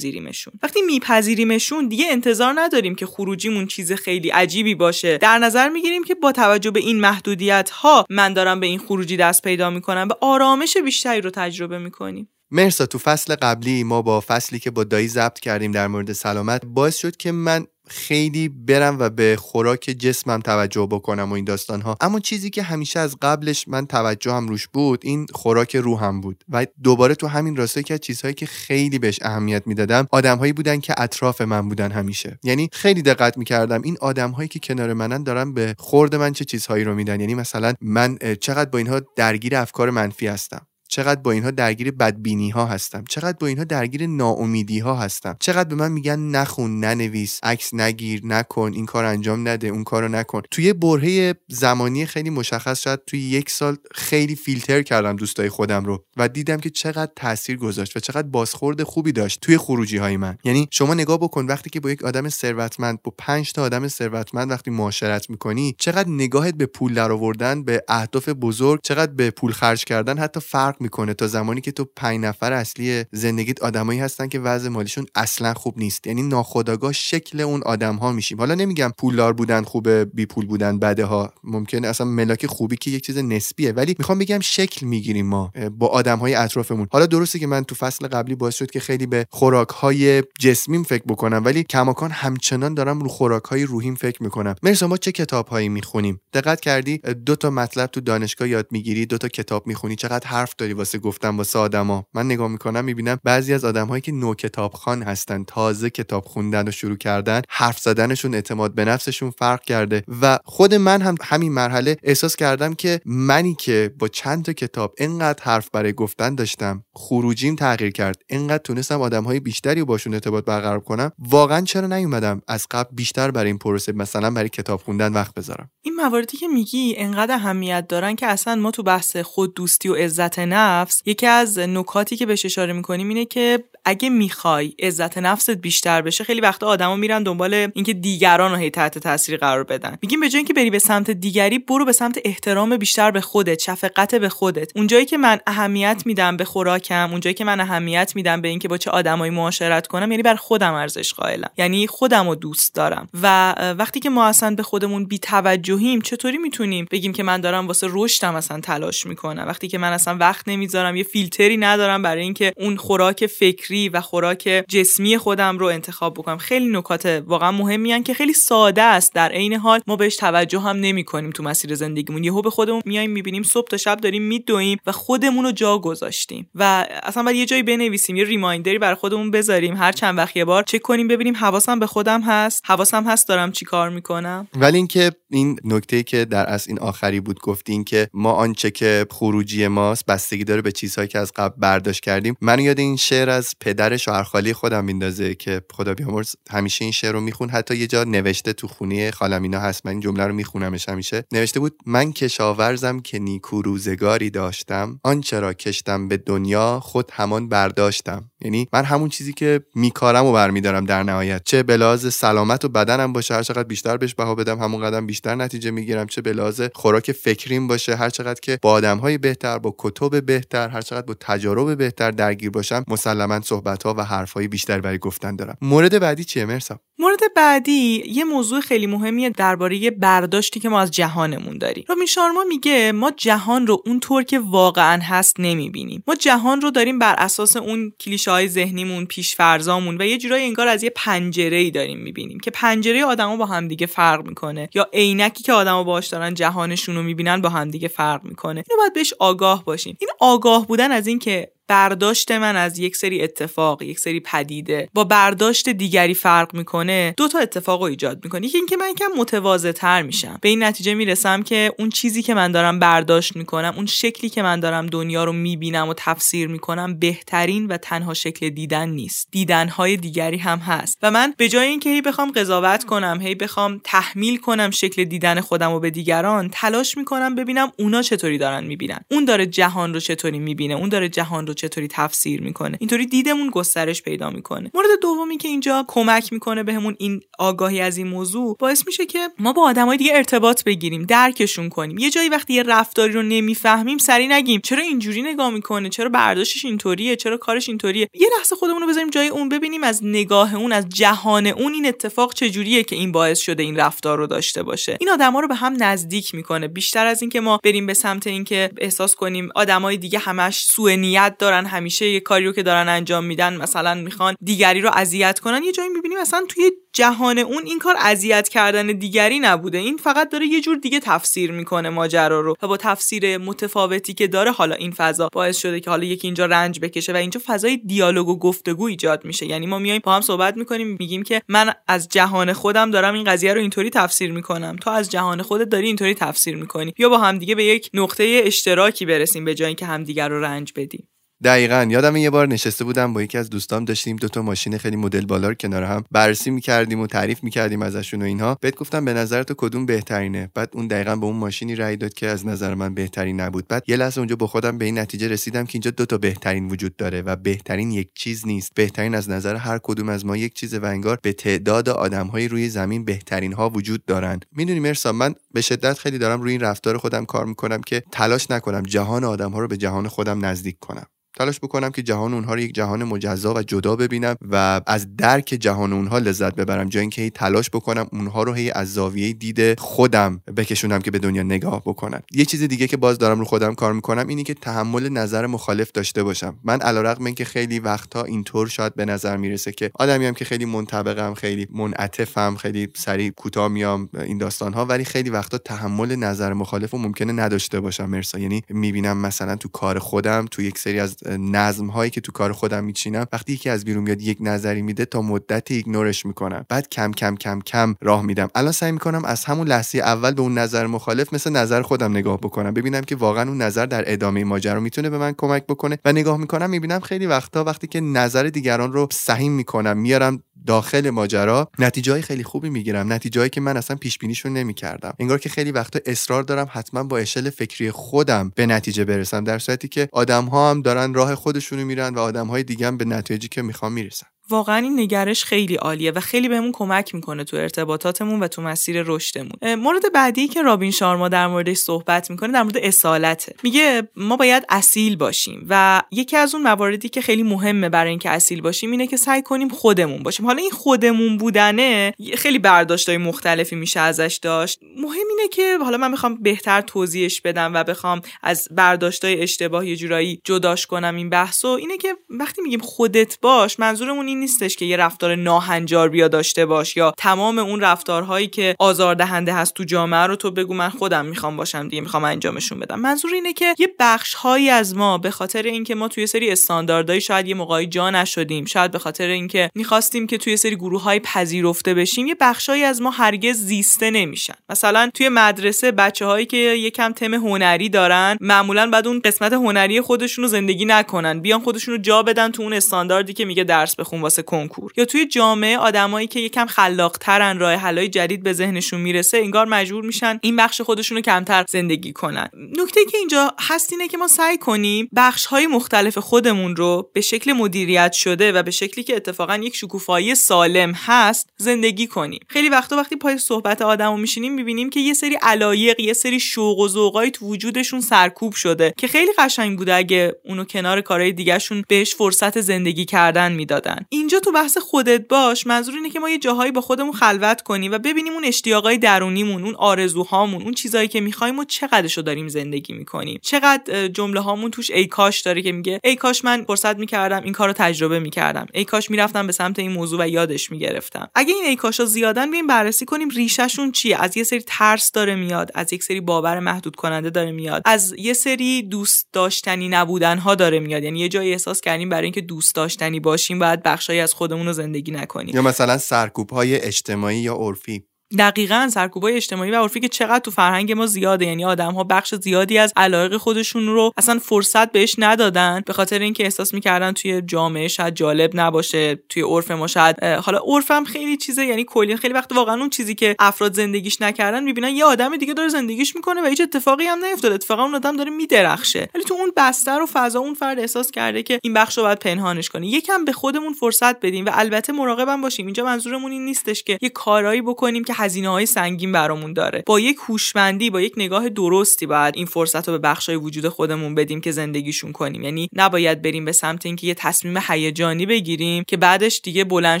[0.34, 5.18] بپذیریمشون وقتی میپذیریمشون دیگه انتظار نداریم که خروجیمون چیز خیلی عجیبی باشه.
[5.18, 9.16] در نظر می‌گیریم که با توجه به این محدودیت ها من دارم به این خروجی
[9.16, 12.28] دست پیدا می‌کنم به آرامش بیشتری رو تجربه می‌کنیم.
[12.50, 16.64] مرسا تو فصل قبلی ما با فصلی که با دایی ضبط کردیم در مورد سلامت
[16.64, 21.80] باعث شد که من خیلی برم و به خوراک جسمم توجه بکنم و این داستان
[21.80, 26.20] ها اما چیزی که همیشه از قبلش من توجه هم روش بود این خوراک روحم
[26.20, 26.44] بود.
[26.48, 30.94] و دوباره تو همین راسته که چیزهایی که خیلی بهش اهمیت می‌دادم آدمهایی بودن که
[30.98, 32.38] اطراف من بودن همیشه.
[32.42, 36.84] یعنی خیلی دقت می‌کردم این آدمهایی که کنار منن دارن به خورد من چه چیزهایی
[36.84, 37.20] رو میدن.
[37.20, 40.66] یعنی مثلا من چقدر با اینها درگیر افکار منفی هستم.
[40.88, 43.04] چقدر با اینها درگیر بدبینی ها هستم.
[43.08, 45.36] چقدر با اینها درگیر ناامیدی ها هستم.
[45.40, 50.08] چقدر به من میگن نخون ننویس عکس نگیر نکن این کار انجام نده اون کارو
[50.08, 50.42] نکن.
[50.50, 56.04] توی برهه زمانی خیلی مشخص شد توی یک سال خیلی فیلتر کردم دوستای خودم رو
[56.16, 60.38] و دیدم که چقدر تاثیر گذاشت و چقدر بازخورد خوبی داشت توی خروجی های من.
[60.44, 64.50] یعنی شما نگاه بکن وقتی که با یک آدم ثروتمند با پنج تا آدم ثروتمند
[64.50, 69.84] وقتی معاشرت می‌کنی چقدر نگاهت به پول درآوردن به اهداف بزرگ چقدر به پول خرج
[69.84, 74.40] کردن حتی فرق می‌کنه تا زمانی که تو پنج نفر اصلی زندگیت آدمایی هستن که
[74.40, 76.06] وضع مالیشون اصلا خوب نیست.
[76.06, 78.38] یعنی ناخداگاه شکل اون آدم ها میشیم.
[78.38, 82.90] حالا نمیگم پولدار بودن خوبه بی پول بودن بده ها ممکنه اصلا ملاک خوبی که
[82.90, 83.72] یک چیز نسبیه.
[83.72, 86.86] ولی می‌خوام بگم شکل می‌گیریم ما با آدم های اطرافمون.
[86.90, 90.82] حالا درسته که من تو فصل قبلی باعث شد که خیلی به خوراک های جسمیم
[90.82, 94.54] فکر بکنم ولی کماکان همچنان دارم رو خوراک های روحیم فکر می‌کنم.
[94.62, 99.06] مرسا ما چه کتاب هایی می‌خونیم؟ دقت کردی؟ دو تا مطلب تو دانشگاه یاد می‌گیری
[99.06, 102.06] دو تا کتاب می‌خونی چقدر حرف داری واسه گفتن واسه آدما.
[102.14, 106.70] من نگاه می‌کنم می‌بینم بعضی از آدمهایی که نو کتابخوان هستن تازه کتاب خوندن و
[106.70, 111.96] شروع کردن حرف زدنشون اعتماد به نفسشون فرق کرده و خود من هم همین مرحله
[112.02, 117.56] احساس کردم که منی که با چند تا کتاب اینقدر حرف برای گفتن داشتم خروجیم
[117.56, 118.22] تغییر کرد.
[118.28, 121.12] اینقدر تونستم آدمهای بیشتری و باشون ارتباط برقرار کنم.
[121.18, 125.70] واقعا چرا نیومدم از قبل بیشتر برای این پروسه مثلا برای کتاب خوندن وقت بذارم؟
[125.82, 129.94] این مواردی که میگی انقدر اهمیت دارن که اصلا ما تو بحث خود دوستی و
[129.94, 135.50] عزت نفس یکی از نکاتی که بهش اشاره می‌کنیم اینه که اگه می‌خوای عزت نفست
[135.50, 139.98] بیشتر بشه خیلی وقتا آدما میرن دنبال اینکه دیگران رو هی تحت تاثیر قرار بدن.
[140.02, 143.60] میگیم به جای اینکه بری به سمت دیگری برو به سمت احترام بیشتر به خودت
[143.60, 144.76] شفقت به خودت.
[144.76, 148.78] اونجایی که من اهمیت میدم به خوراکم اونجایی که من اهمیت میدم به اینکه با
[148.78, 151.50] چه آدمایی معاشرت کنم یعنی بر خودم ارزش قائلم.
[151.56, 153.08] یعنی خودم رو دوست دارم.
[153.22, 157.66] و وقتی که ما اصلا به خودمون بی توجهیم چطوری می‌تونیم بگیم که من دارم
[157.66, 162.22] واسه رشدم اصلا تلاش می‌کنم؟ وقتی که من اصلا وقت نمی‌ذارم یه فیلتری ندارم برای
[162.22, 166.38] اینکه اون خوراک فکری و خوراک جسمی خودم رو انتخاب بکنم.
[166.38, 169.14] خیلی نکات واقعا مهمی که خیلی ساده است.
[169.14, 172.24] در عین حال ما بهش توجه هم نمی کنیم تو مسیر زندگیمون.
[172.24, 176.50] یهو به خودمون میایم می‌بینیم صبح تا شب داریم میدویم و خودمون رو جا گذاشتیم
[176.54, 179.76] و اصلا باید یه جایی بنویسیم یه ریمایندری برای خودمون بذاریم.
[179.76, 182.62] هر چند وقت یه بار چک کنیم ببینیم حواسم به خودم هست.
[182.64, 184.48] حواسم هست دارم چی کار می‌کنم.
[184.56, 189.06] ولی اینکه این نکته که در اصل این آخری بود گفتین که ما آنچه که
[189.10, 192.36] خروجی ماست بستگی داره به چیزهایی که از قبل برداشت کردیم.
[192.40, 197.12] من یاد این شعر از پدر شوهرخالی خودم میندازه که خدا بیامرز همیشه این شعر
[197.12, 197.50] رو میخون.
[197.50, 199.86] حتی یه جا نوشته تو خونه خالمینا هست.
[199.86, 201.24] من این جمله رو میخونمش همیشه.
[201.32, 207.48] نوشته بود من کشاورزم که نیکو روزگاری داشتم آنچه را کشتم به دنیا خود همان
[207.48, 208.30] برداشتم.
[208.44, 211.44] یعنی من همون چیزی که میکارم و برمیدارم در نهایت.
[211.44, 215.06] چه به لحاظ سلامت و بدنم باشه هر چقدر بیشتر بهش بها بدم همون قدم
[215.06, 216.06] بیشتر نتیجه می‌گیرم.
[216.06, 220.68] چه به لحاظ خوراک فکریم باشه هر چقدر که با آدمهای بهتر با کتب بهتر
[220.68, 225.36] هر چقدر با تجارب بهتر درگیر باشم مسلما صحبت ها و حرفهای بیشتر برای گفتن
[225.36, 225.56] دارم.
[225.62, 230.90] مورد بعدی چیه مرسا؟ مورد بعدی یه موضوع خیلی مهمیه درباره برداشتی که ما از
[230.90, 231.84] جهانمون داریم.
[231.88, 236.02] رامین شارما میگه ما جهان رو اونطور که واقعا هست نمی‌بینیم.
[236.06, 240.68] ما جهان رو داریم بر اساس اون کلیشه های ذهنیمون پیشفرزامون و یه جورایی انگار
[240.68, 245.42] از یه پنجره ای داریم می‌بینیم که پنجره آدما با همدیگه فرق می‌کنه یا عینکی
[245.42, 248.64] که آدما باهاش دارن جهانشون رو می‌بینن با همدیگه فرق می‌کنه.
[248.70, 249.96] اینو باید بهش آگاه باشیم.
[250.00, 255.04] این آگاه بودن از اینکه برداشت من از یک سری اتفاق یک سری پدیده با
[255.04, 258.46] برداشت دیگری فرق می‌کنه دو تا اتفاق رو ایجاد می‌کنه.
[258.46, 260.38] یکی اینکه من کم متواضع تر میشم.
[260.42, 264.42] به این نتیجه می‌رسم که اون چیزی که من دارم برداشت می‌کنم اون شکلی که
[264.42, 269.28] من دارم دنیا رو می‌بینم و تفسیر می‌کنم بهترین و تنها شکل دیدن نیست.
[269.30, 270.98] دیدنهای دیگری هم هست.
[271.02, 275.40] و من به جای اینکه هی بخوام قضاوت کنم هی بخوام تحمیل کنم شکل دیدن
[275.40, 279.00] خودم و به دیگران تلاش می‌کنم ببینم اونا چطوری دارن می‌بینن.
[279.10, 282.76] اون داره جهان رو چطوری می‌بینه؟ اون داره جهان رو چطوری تفسیر می‌کنه.
[282.80, 284.70] اینطوری دیدمون گسترش پیدا می‌کنه.
[284.74, 289.28] مورد دومی که اینجا کمک می‌کنه بهمون این آگاهی از این موضوع باعث میشه که
[289.38, 291.98] ما با آدمای دیگه ارتباط بگیریم درکشون کنیم.
[291.98, 294.60] یه جایی وقتی یه رفتاری رو نمی‌فهمیم سری نگیم.
[294.60, 299.10] چرا اینجوری نگاه می‌کنه؟ چرا برداشتش اینطوریه؟ چرا کارش اینطوریه؟ یه لحظه خودمون رو بذاریم
[299.10, 303.38] جای اون ببینیم از نگاه اون از جهان اون این اتفاق چجوریه که این باعث
[303.38, 304.96] شده این رفتار رو داشته باشه.
[305.00, 306.68] این آدما رو به هم نزدیک می‌کنه.
[306.68, 311.34] بیشتر از اینکه ما بریم به سمت اینکه احساس کنیم آدمای دیگه همش سوء نیت
[311.44, 315.62] دارن همیشه یه کاری رو که دارن انجام میدن مثلا می‌خوان دیگری رو اذیت کنن.
[315.62, 319.78] یه جایی می‌بینیم مثلا توی جهان اون این کار اذیت کردن دیگری نبوده.
[319.78, 324.26] این فقط داره یه جور دیگه تفسیر می‌کنه ماجرا رو و با تفسیر متفاوتی که
[324.26, 327.76] داره حالا این فضا باعث شده که حالا یکی اینجا رنج بکشه و اینجا فضای
[327.76, 329.46] دیالوگ و گفتگو ایجاد میشه.
[329.46, 333.24] یعنی ما میایم با هم صحبت می‌کنیم میگیم که من از جهان خودم دارم این
[333.24, 334.76] قضیه رو اینطوری تفسیر می‌کنم.
[334.76, 336.94] تو از جهان خودت داری اینطوری تفسیر می‌کنی.
[336.98, 341.08] یا با همدیگه به یک نقطه اشتراکی برسیم به جای اینکه همدیگه رو رنج بدیم.
[341.42, 341.86] دقیقا.
[341.90, 345.48] یادم یه بار نشسته بودم با یکی از دوستام داشتیم دوتا ماشین خیلی مدل بالا
[345.48, 348.58] رو کنار هم بررسی می‌کردیم و تعریف می‌کردیم ازشون و اینها.
[348.60, 352.14] بهت گفتم به نظر تو کدوم بهترینه؟ بعد اون دقیقا به اون ماشینی رأی داد
[352.14, 353.68] که از نظر من بهترین نبود.
[353.68, 356.96] بعد یه لحظه اونجا با خودم به این نتیجه رسیدم که اینجا دوتا بهترین وجود
[356.96, 358.72] داره و بهترین یک چیز نیست.
[358.74, 362.68] بهترین از نظر هر کدوم از ما یک چیز و انگار به تعداد آدمهای روی
[362.68, 366.98] زمین بهترین ها وجود دارند می‌دونی مرسا من به شدت خیلی دارم روی این رفتار
[366.98, 371.06] خودم کار می‌کنم که تلاش نکنم جهان آدم ها رو به جهان خودم نزدیک کنم.
[371.38, 375.44] تلاش بکنم که جهان اونها رو یک جهان مجزا و جدا ببینم و از درک
[375.60, 380.40] جهان اونها لذت ببرم جای اینکه تلاش بکنم اونها رو هی از زاویه دید خودم
[380.56, 383.92] بکشونم که به دنیا نگاه بکنم یه چیز دیگه که باز دارم رو خودم کار
[383.92, 386.58] می‌کنم اینی که تحمل نظر مخالف داشته باشم.
[386.64, 391.34] من علیرغم اینکه خیلی وقتها اینطور شاید به نظر می‌رسه که آدمی که خیلی منطبقم
[391.34, 396.90] خیلی منعطفم خیلی سریع کوتاه میام این داستان ها ولی خیلی وقتا تحمل نظر مخالف
[396.90, 398.04] رو ممکنه نداشته باشم.
[398.04, 402.32] مرسا یعنی می‌بینم مثلا تو کار خودم تو یک سری از نظم هایی که تو
[402.32, 406.66] کار خودم میچینم وقتی یکی از بیرون میاد یک نظری میده تا مدت ایگنورش می‌کنم.
[406.68, 408.48] بعد کم کم کم کم راه میدم.
[408.54, 412.38] الان سعی می‌کنم از همون لحظه اول به اون نظر مخالف مثل نظر خودم نگاه
[412.38, 412.74] بکنم.
[412.74, 415.98] ببینم که واقعا اون نظر در ادامه ماجرا می‌تونه به من کمک بکنه.
[416.04, 421.10] و نگاه می‌کنم می‌بینم خیلی وقتا وقتی که نظر دیگران رو سهیم می‌کنم میارم داخل
[421.10, 423.12] ماجرا نتیجه خیلی خوبی می‌گیرم.
[423.12, 425.14] نتیجه که من اصلا پیش بینیشون نمی‌کردم.
[425.18, 429.58] انگار که خیلی وقتا اصرار دارم حتما با اشل فکری خودم به نتیجه برسم در
[429.58, 433.04] صورتی که آدم ها هم دارن راه خودشونو میرن و آدم های دیگه هم به
[433.04, 434.26] نتایجی که می‌خوام می‌رسن.
[434.50, 439.02] واقعا این نگرش خیلی عالیه و خیلی بهمون کمک می‌کنه تو ارتباطاتمون و تو مسیر
[439.06, 439.74] رشدمون.
[439.74, 443.54] مورد بعدی که رابین شارما در موردش صحبت می‌کنه در مورد اصالته.
[443.62, 448.30] میگه ما باید اصیل باشیم و یکی از اون مواردی که خیلی مهمه برای اینکه
[448.30, 450.46] اصیل باشیم اینه که سعی کنیم خودمون باشیم.
[450.46, 454.80] حالا این خودمون بودنه خیلی برداشتای مختلفی میشه ازش داشت.
[454.96, 459.96] مهم اینه که حالا من می‌خوام بهتر توضیحش بدم و بخوام از برداشتای اشتباه یه
[459.96, 464.84] جورایی جداش کنم این بحثو اینه که وقتی میگیم خودت باش منظورمون این نیستش که
[464.84, 470.20] یه رفتار ناهنجار بیا داشته باش یا تمام اون رفتارهایی که آزاردهنده هست تو جامعه
[470.20, 473.00] رو تو بگو من خودم می‌خوام باشم دیگه می‌خوام انجامشون بدم.
[473.00, 477.20] منظور اینه که یه بخش هایی از ما به خاطر اینکه ما توی سری استانداردهای
[477.20, 481.20] شاید یه موقعی جا نشدیم شاید به خاطر اینکه می‌خواستیم که توی سری گروه های
[481.20, 484.54] پذیرفته بشیم یه بخشهایی از ما هرگز زیسته نمیشن.
[484.68, 490.00] مثلا توی مدرسه بچه هایی که یکم تم هنری دارن معمولا بعد اون قسمت هنری
[490.00, 493.96] خودشون رو زندگی نکنن بیان خودشون رو جا بدن تو اون استانداردی که میگه درس
[493.96, 494.92] بخون واسه کنکور.
[494.96, 500.04] یا توی جامعه آدمایی که یکم خلاقترن راه حلای جدید به ذهنشون می‌رسه انگار مجبور
[500.04, 502.48] میشن این بخش خودشون رو کمتر زندگی کنن.
[502.78, 507.20] نکته که اینجا هست اینه که ما سعی کنیم بخش های مختلف خودمون رو به
[507.20, 512.40] شکل مدیریت شده و به شکلی که اتفاقا یک شکوفایی سالم هست زندگی کنیم.
[512.48, 516.78] خیلی وقتا وقتی پای صحبت آدمو میشینیم می‌بینیم که یه سری علایق یه سری شوق
[516.78, 521.84] و ذوقای تو وجودشون سرکوب شده که خیلی قشنگ بوده اگه اونو کنار کارهای دیگهشون
[521.88, 524.06] بهش فرصت زندگی کردن می‌دادن.
[524.14, 527.92] اینجا تو بحث خودت باش منظور اینه که ما یه جاهایی با خودمون خلوت کنیم
[527.92, 532.92] و ببینیم اون اشتیاقای درونیمون اون آرزوهامون اون چیزایی که می‌خوایم و چقدرشو داریم زندگی
[532.92, 533.40] می‌کنیم.
[533.42, 537.52] چقدر جمله هامون توش ای کاش داره که میگه ای کاش من فرصت می‌کردم این
[537.52, 538.66] کارو تجربه می‌کردم.
[538.74, 541.30] ای کاش می‌رفتم به سمت این موضوع و یادش می‌گرفتم.
[541.34, 545.34] اگه این ای کاشا زیادن بیایم بررسی کنیم ریشهشون چیه؟ از یه سری ترس داره
[545.34, 550.38] میاد از یک سری باور محدود کننده داره میاد از یه سری دوست داشتنی نبودن
[550.38, 551.02] ها داره میاد.
[551.02, 554.72] یعنی یه جایی احساس کردیم برای اینکه دوست داشتنی باشیم باید بخشایی از خودمون رو
[554.72, 555.54] زندگی نکنیم.
[555.54, 558.04] یا مثلا سرکوب های اجتماعی یا عرفی.
[558.38, 561.46] دقیقا سرکوبای اجتماعی و عرفی که چقدر تو فرهنگ ما زیاده.
[561.46, 566.18] یعنی آدم ها بخش زیادی از علایق خودشون رو اصلا فرصت بهش ندادن به خاطر
[566.18, 571.36] اینکه احساس می‌کردن توی جامعه شاید جالب نباشه توی عرف ما شاید حالا عرفم خیلی
[571.36, 575.36] چیزه یعنی کلی خیلی وقت واقعا اون چیزی که افراد زندگیش نکردن می‌بینن یه آدم
[575.36, 577.54] دیگه داره زندگیش می‌کنه و هیچ اتفاقی هم نیفتاده.
[577.54, 579.08] اتفاقا اون آدم داره میدرخشه.
[579.14, 582.18] ولی تو اون بستر و فضا اون فرد احساس کرده که این بخش رو باید
[582.18, 582.86] پنهانش کنه.
[582.86, 585.66] یکم به خودمون فرصت بدیم و البته مراقبم باشیم.
[585.66, 589.82] اینجا منظورمون این نیستش که یه کارایی بکنیم هزینه های سنگین برامون داره.
[589.86, 594.14] با یک هوشمندی با یک نگاه درستی باید این فرصت رو به بخشای وجود خودمون
[594.14, 595.42] بدیم که زندگیشون کنیم.
[595.42, 600.00] یعنی نباید بریم به سمت اینکه یه تصمیم هیجانی بگیریم که بعدش دیگه بلند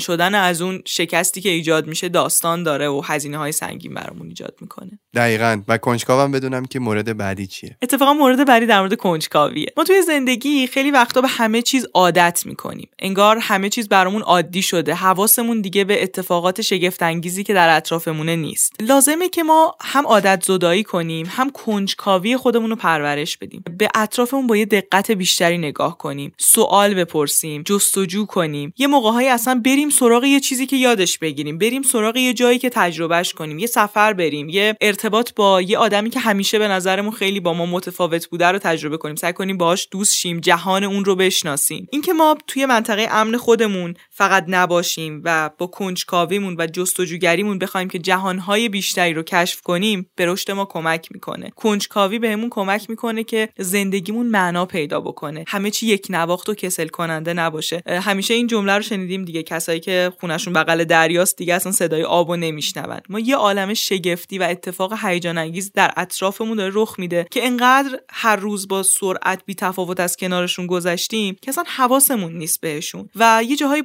[0.00, 4.54] شدن از اون شکستی که ایجاد میشه داستان داره و هزینه های سنگین برامون ایجاد
[4.60, 4.98] می‌کنه.
[5.14, 5.62] دقیقا.
[5.68, 7.76] و کنجکاوم بدونم که مورد بعدی چیه.
[7.82, 9.66] اتفاقا مورد بعدی در مورد کنجکاویه.
[9.76, 12.88] ما توی زندگی خیلی وقتا به همه چیز عادت می‌کنیم.
[12.98, 14.94] انگار همه چیز برامون عادی شده.
[14.94, 18.72] حواسمون دیگه به اتفاقات شگفت انگیزی که در اطرافمونه نیست.
[18.80, 23.64] لازمه که ما هم عادت زدایی کنیم هم کنجکاوی خودمون رو پرورش بدیم.
[23.78, 26.32] به اطرافمون با یه دقت بیشتری نگاه کنیم.
[26.38, 28.74] سوال بپرسیم جستجو کنیم.
[28.78, 31.58] یه موقعهایی اصلا بریم سراغ یه چیزی که یادش بگیریم.
[31.58, 33.58] بریم سراغ یه جایی که تجربهش کنیم.
[33.58, 37.66] یه سفر بریم یه ارتباط با یه آدمی که همیشه به نظرمون خیلی با ما
[37.66, 39.16] متفاوت بوده رو تجربه کنیم.
[39.16, 41.88] سعی کنیم باهاش دوست شیم جهان اون رو بشناسیم.
[41.90, 47.98] اینکه ما توی منطقه امن خودمون فقط نباشیم و با کنجکاویمون و جستجوگریمون بخوایم که
[47.98, 51.50] جهانهای بیشتری رو کشف کنیم به رشد ما کمک می‌کنه.
[51.56, 55.44] کنجکاوی بهمون کمک می‌کنه که زندگیمون معنا پیدا بکنه.
[55.48, 59.42] همه چی یک نواخت و کسل کننده نباشه همیشه این جمله رو شنیدیم دیگه.
[59.42, 63.00] کسایی که خونشون بغل دریاست دیگه اصلا صدای آبو نمیشنون.
[63.08, 68.00] ما یه عالم شگفتی و اتفاق هیجان انگیز در اطرافمون داره رخ میده که انقدر
[68.10, 73.08] هر روز با سرعت بی تفاوت از کنارشون گذشتیم که اصلا حواسمون نیست بهشون.
[73.16, 73.82] و یه جاهایی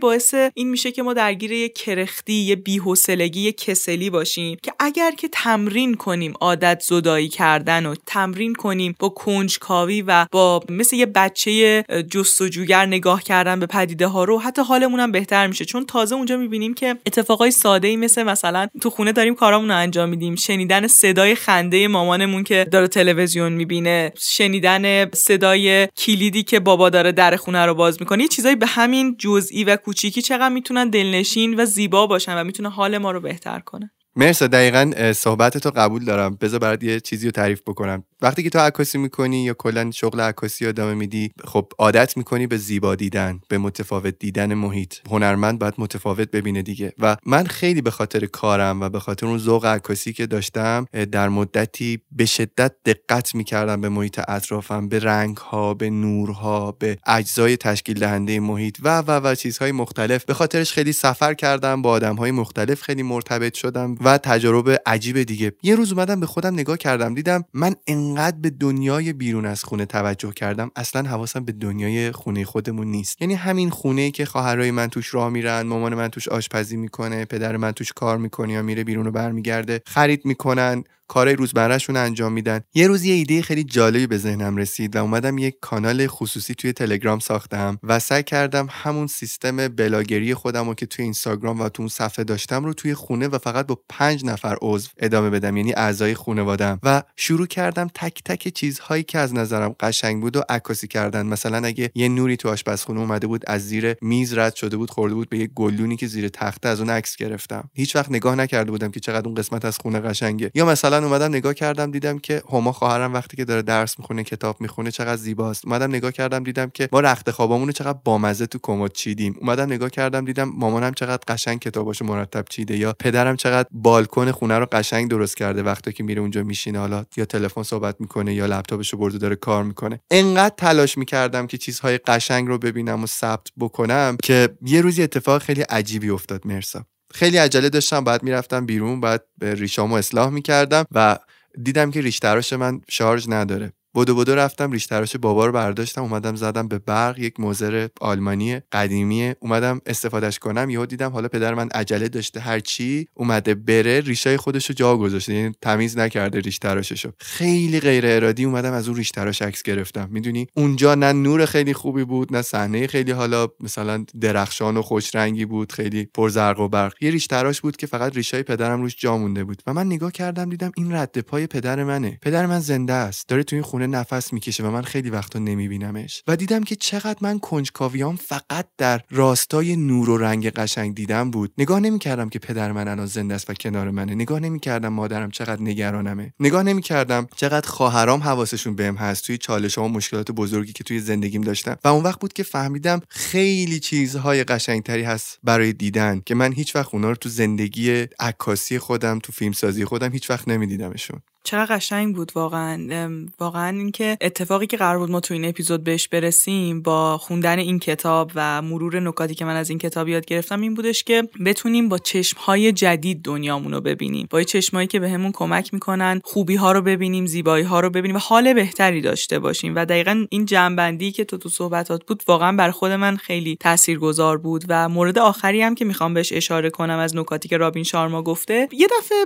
[0.54, 5.28] این میشه که ما درگیر یه کرختی یه بی‌حوصلگی یه کسلی باشیم که اگر که
[5.32, 11.84] تمرین کنیم عادت زدایی کردن و تمرین کنیم با کنجکاوی و با مثل یه بچه
[12.12, 15.66] جستجوگر نگاه کردن به پدیده ها رو حتی حالمون هم بهتر میشه.
[15.66, 19.78] چون تازه اونجا می‌بینیم که اتفاقای ساده ای مثل مثلا تو خونه داریم کارامون رو
[19.78, 20.36] انجام میدیم.
[20.36, 27.36] شنیدن صدای خنده مامانمون که داره تلویزیون می‌بینه شنیدن صدای کلیدی که بابا داره در
[27.36, 28.24] خونه رو باز می‌کنه.
[28.24, 29.76] یه چیزایی به همین جزئی و
[30.10, 33.92] کوچیکی چقدر می‌تونن دلنشین و زیبا باشن و می‌تونه حال ما رو بهتر کنه.
[34.16, 36.38] مرسا دقیقا صحبت تو قبول دارم.
[36.42, 38.04] بذار برات یه چیزی رو تعریف بکنم.
[38.22, 42.58] وقتی که تو عکاسی می‌کنی یا کلا شغل عکاسی ادامه میدی خب عادت می‌کنی به
[42.58, 44.94] زیبا دیدن به متفاوت دیدن محیط.
[45.12, 46.94] هنرمند باید متفاوت ببینه دیگه.
[47.00, 51.30] و من خیلی به خاطر کارم و به خاطر اون ذوق عکاسی که داشتم در
[51.30, 57.58] مدتی به شدت دقت می‌کردم به محیط اطرافم به رنگ ها به نورها به اجزای
[57.58, 60.26] تشکیل دهنده محیط و و و چیزهای مختلف.
[60.26, 65.24] به خاطرش خیلی سفر کردم با آدم های مختلف خیلی مرتبط شدم و تجربه عجیب
[65.24, 65.54] دیگه.
[65.64, 67.76] یه روز اومدم به خودم نگاه کردم دیدم من
[68.10, 73.22] انقدر به دنیای بیرون از خونه توجه کردم اصلا حواسم به دنیای خونه خودمون نیست.
[73.22, 77.58] یعنی همین خونه که خواهرای من توش راه میرن مامان من توش آشپزی می‌کنه پدر
[77.58, 80.84] من توش کار می‌کنه یا میره بیرون و برمیگرده خرید می‌کنن.
[81.10, 82.62] کارهای روزمرهشون انجام میدن.
[82.74, 86.74] یه روز یه ایده خیلی جالبی به ذهنم رسید و اومدم یک کانال خصوصی توی
[86.74, 91.82] تلگرام ساختم و سعی کردم همون سیستم بلاگری خودم رو که توی اینستاگرام و تو
[91.82, 95.74] اون صفحه داشتم رو توی خونه و فقط با پنج نفر عضو ادامه بدم یعنی
[95.74, 100.88] اعضای خانوادم و شروع کردم تک تک چیزهایی که از نظرم قشنگ بود و عکاسی
[100.88, 101.26] کردن.
[101.26, 105.16] مثلا اگه یه نوری تو آشپزخونه اومده بود از زیر میز رد شده بود خورده
[105.16, 107.70] بود به یه گلدونی که زیر تخته از اون عکس گرفتم.
[107.74, 110.52] هیچ وقت نگاه نکرده بودم که چقدر اون قسمت از خونه قشنگه.
[110.56, 114.62] یا مثلا اومدم نگاه کردم دیدم که هما خواهرم وقتی که داره درس می‌خونه کتاب
[114.62, 115.66] می‌خونه چقدر زیباست.
[115.66, 119.36] اومدم نگاه کردم دیدم که ما رخت خوابمون چقدر بامزه تو کمد چیدیم.
[119.42, 124.60] اومدم نگاه کردم دیدم مامانم چقدر قشنگ کتاباشو مرتب چیده یا پدرم چقدر بالکن خونه
[124.60, 128.46] رو قشنگ درست کرده وقتی که میره اونجا میشینه حالا یا تلفن صحبت می‌کنه یا
[128.46, 130.00] لپتاپشو برده داره کار می‌کنه.
[130.12, 135.42] انقدر تلاش می‌کردم که چیزهای قشنگ رو ببینم و ثبت بکنم که یه روزی اتفاق
[135.42, 136.86] خیلی عجیبی افتاد مرسا.
[137.14, 141.20] خیلی عجله داشتم بعد می‌رفتم بیرون بعد ریشامو اصلاح می‌کردم و
[141.64, 143.74] دیدم که ریش تراش من شارژ نداره.
[143.96, 148.60] بدو بدو رفتم ریش تراش بابا رو برداشتم اومدم زدم به برق یک موزر آلمانی
[148.72, 149.34] قدیمی.
[149.40, 154.38] اومدم استفادهش کنم یهو دیدم حالا پدر من عجله داشته هر چی اومده بره ریشای
[154.38, 158.98] خودش رو جا گذاشته یعنی تمیز نکرده ریش تراششو خیلی غیر ارادی اومدم از اون
[158.98, 160.10] ریش تراش عکس گرفتم.
[160.12, 165.16] می‌دونی؟ اونجا نه نور خیلی خوبی بود نه صحنه خیلی حالا مثلا درخشان و خوش
[165.16, 166.94] رنگی بود خیلی پرزرق و برق.
[167.02, 169.62] یه ریش تراش بود که فقط ریشای پدرم روش جا مونده بود.
[169.68, 172.20] و من نگاه کردم دیدم این رد پای پدر منه.
[172.22, 173.30] پدر من زنده است.
[173.30, 176.24] داره تو این خونه نفس می‌کشه و من خیلی وقتا نمیبینمش.
[176.28, 181.54] و دیدم که چقدر من کنجکاویام فقط در راستای نور و رنگ قشنگ دیدم بود.
[181.58, 184.16] نگاه نمی‌کردم که پدر من الان زنده است و کنار منه.
[184.16, 186.34] نگاه نمی‌کردم مادرم چقدر نگرانمه.
[186.40, 191.42] نگاه نمی‌کردم چقدر خواهرام حواسشون بهم هست توی چالش و مشکلات بزرگی که توی زندگیم
[191.42, 191.78] داشتم.
[191.84, 196.76] و اون وقت بود که فهمیدم خیلی چیزهای قشنگتری هست برای دیدن که من هیچ
[196.76, 201.20] وقت اونا رو تو زندگی عکاسی خودم تو فیلمسازی خودم هیچ وقت نمیدیدمشون.
[201.44, 203.10] چقدر قشنگ بود واقعا.
[203.40, 207.80] واقعا اینکه اتفاقی که قرار بود ما تو این اپیزود بهش برسیم با خوندن این
[207.80, 211.90] کتاب و مرور نکاتی که من از این کتاب یاد گرفتم این بودش که بتونیم
[211.90, 214.28] با چشمهای جدید دنیامون رو ببینیم.
[214.30, 218.16] با چشمهایی که بهمون به کمک می‌کنن خوبی ها رو ببینیم زیبایی ها رو ببینیم
[218.16, 219.76] و حال بهتری داشته باشیم.
[219.76, 224.38] و دقیقا این جنبندی که تو تو صحبتات بود واقعا بر خود من خیلی تاثیرگذار
[224.38, 224.66] بود.
[224.68, 228.68] و مورد آخری هم که می‌خوام بهش اشاره کنم از نکاتی که رابین شارما گفته
[228.72, 229.18] یه دفعه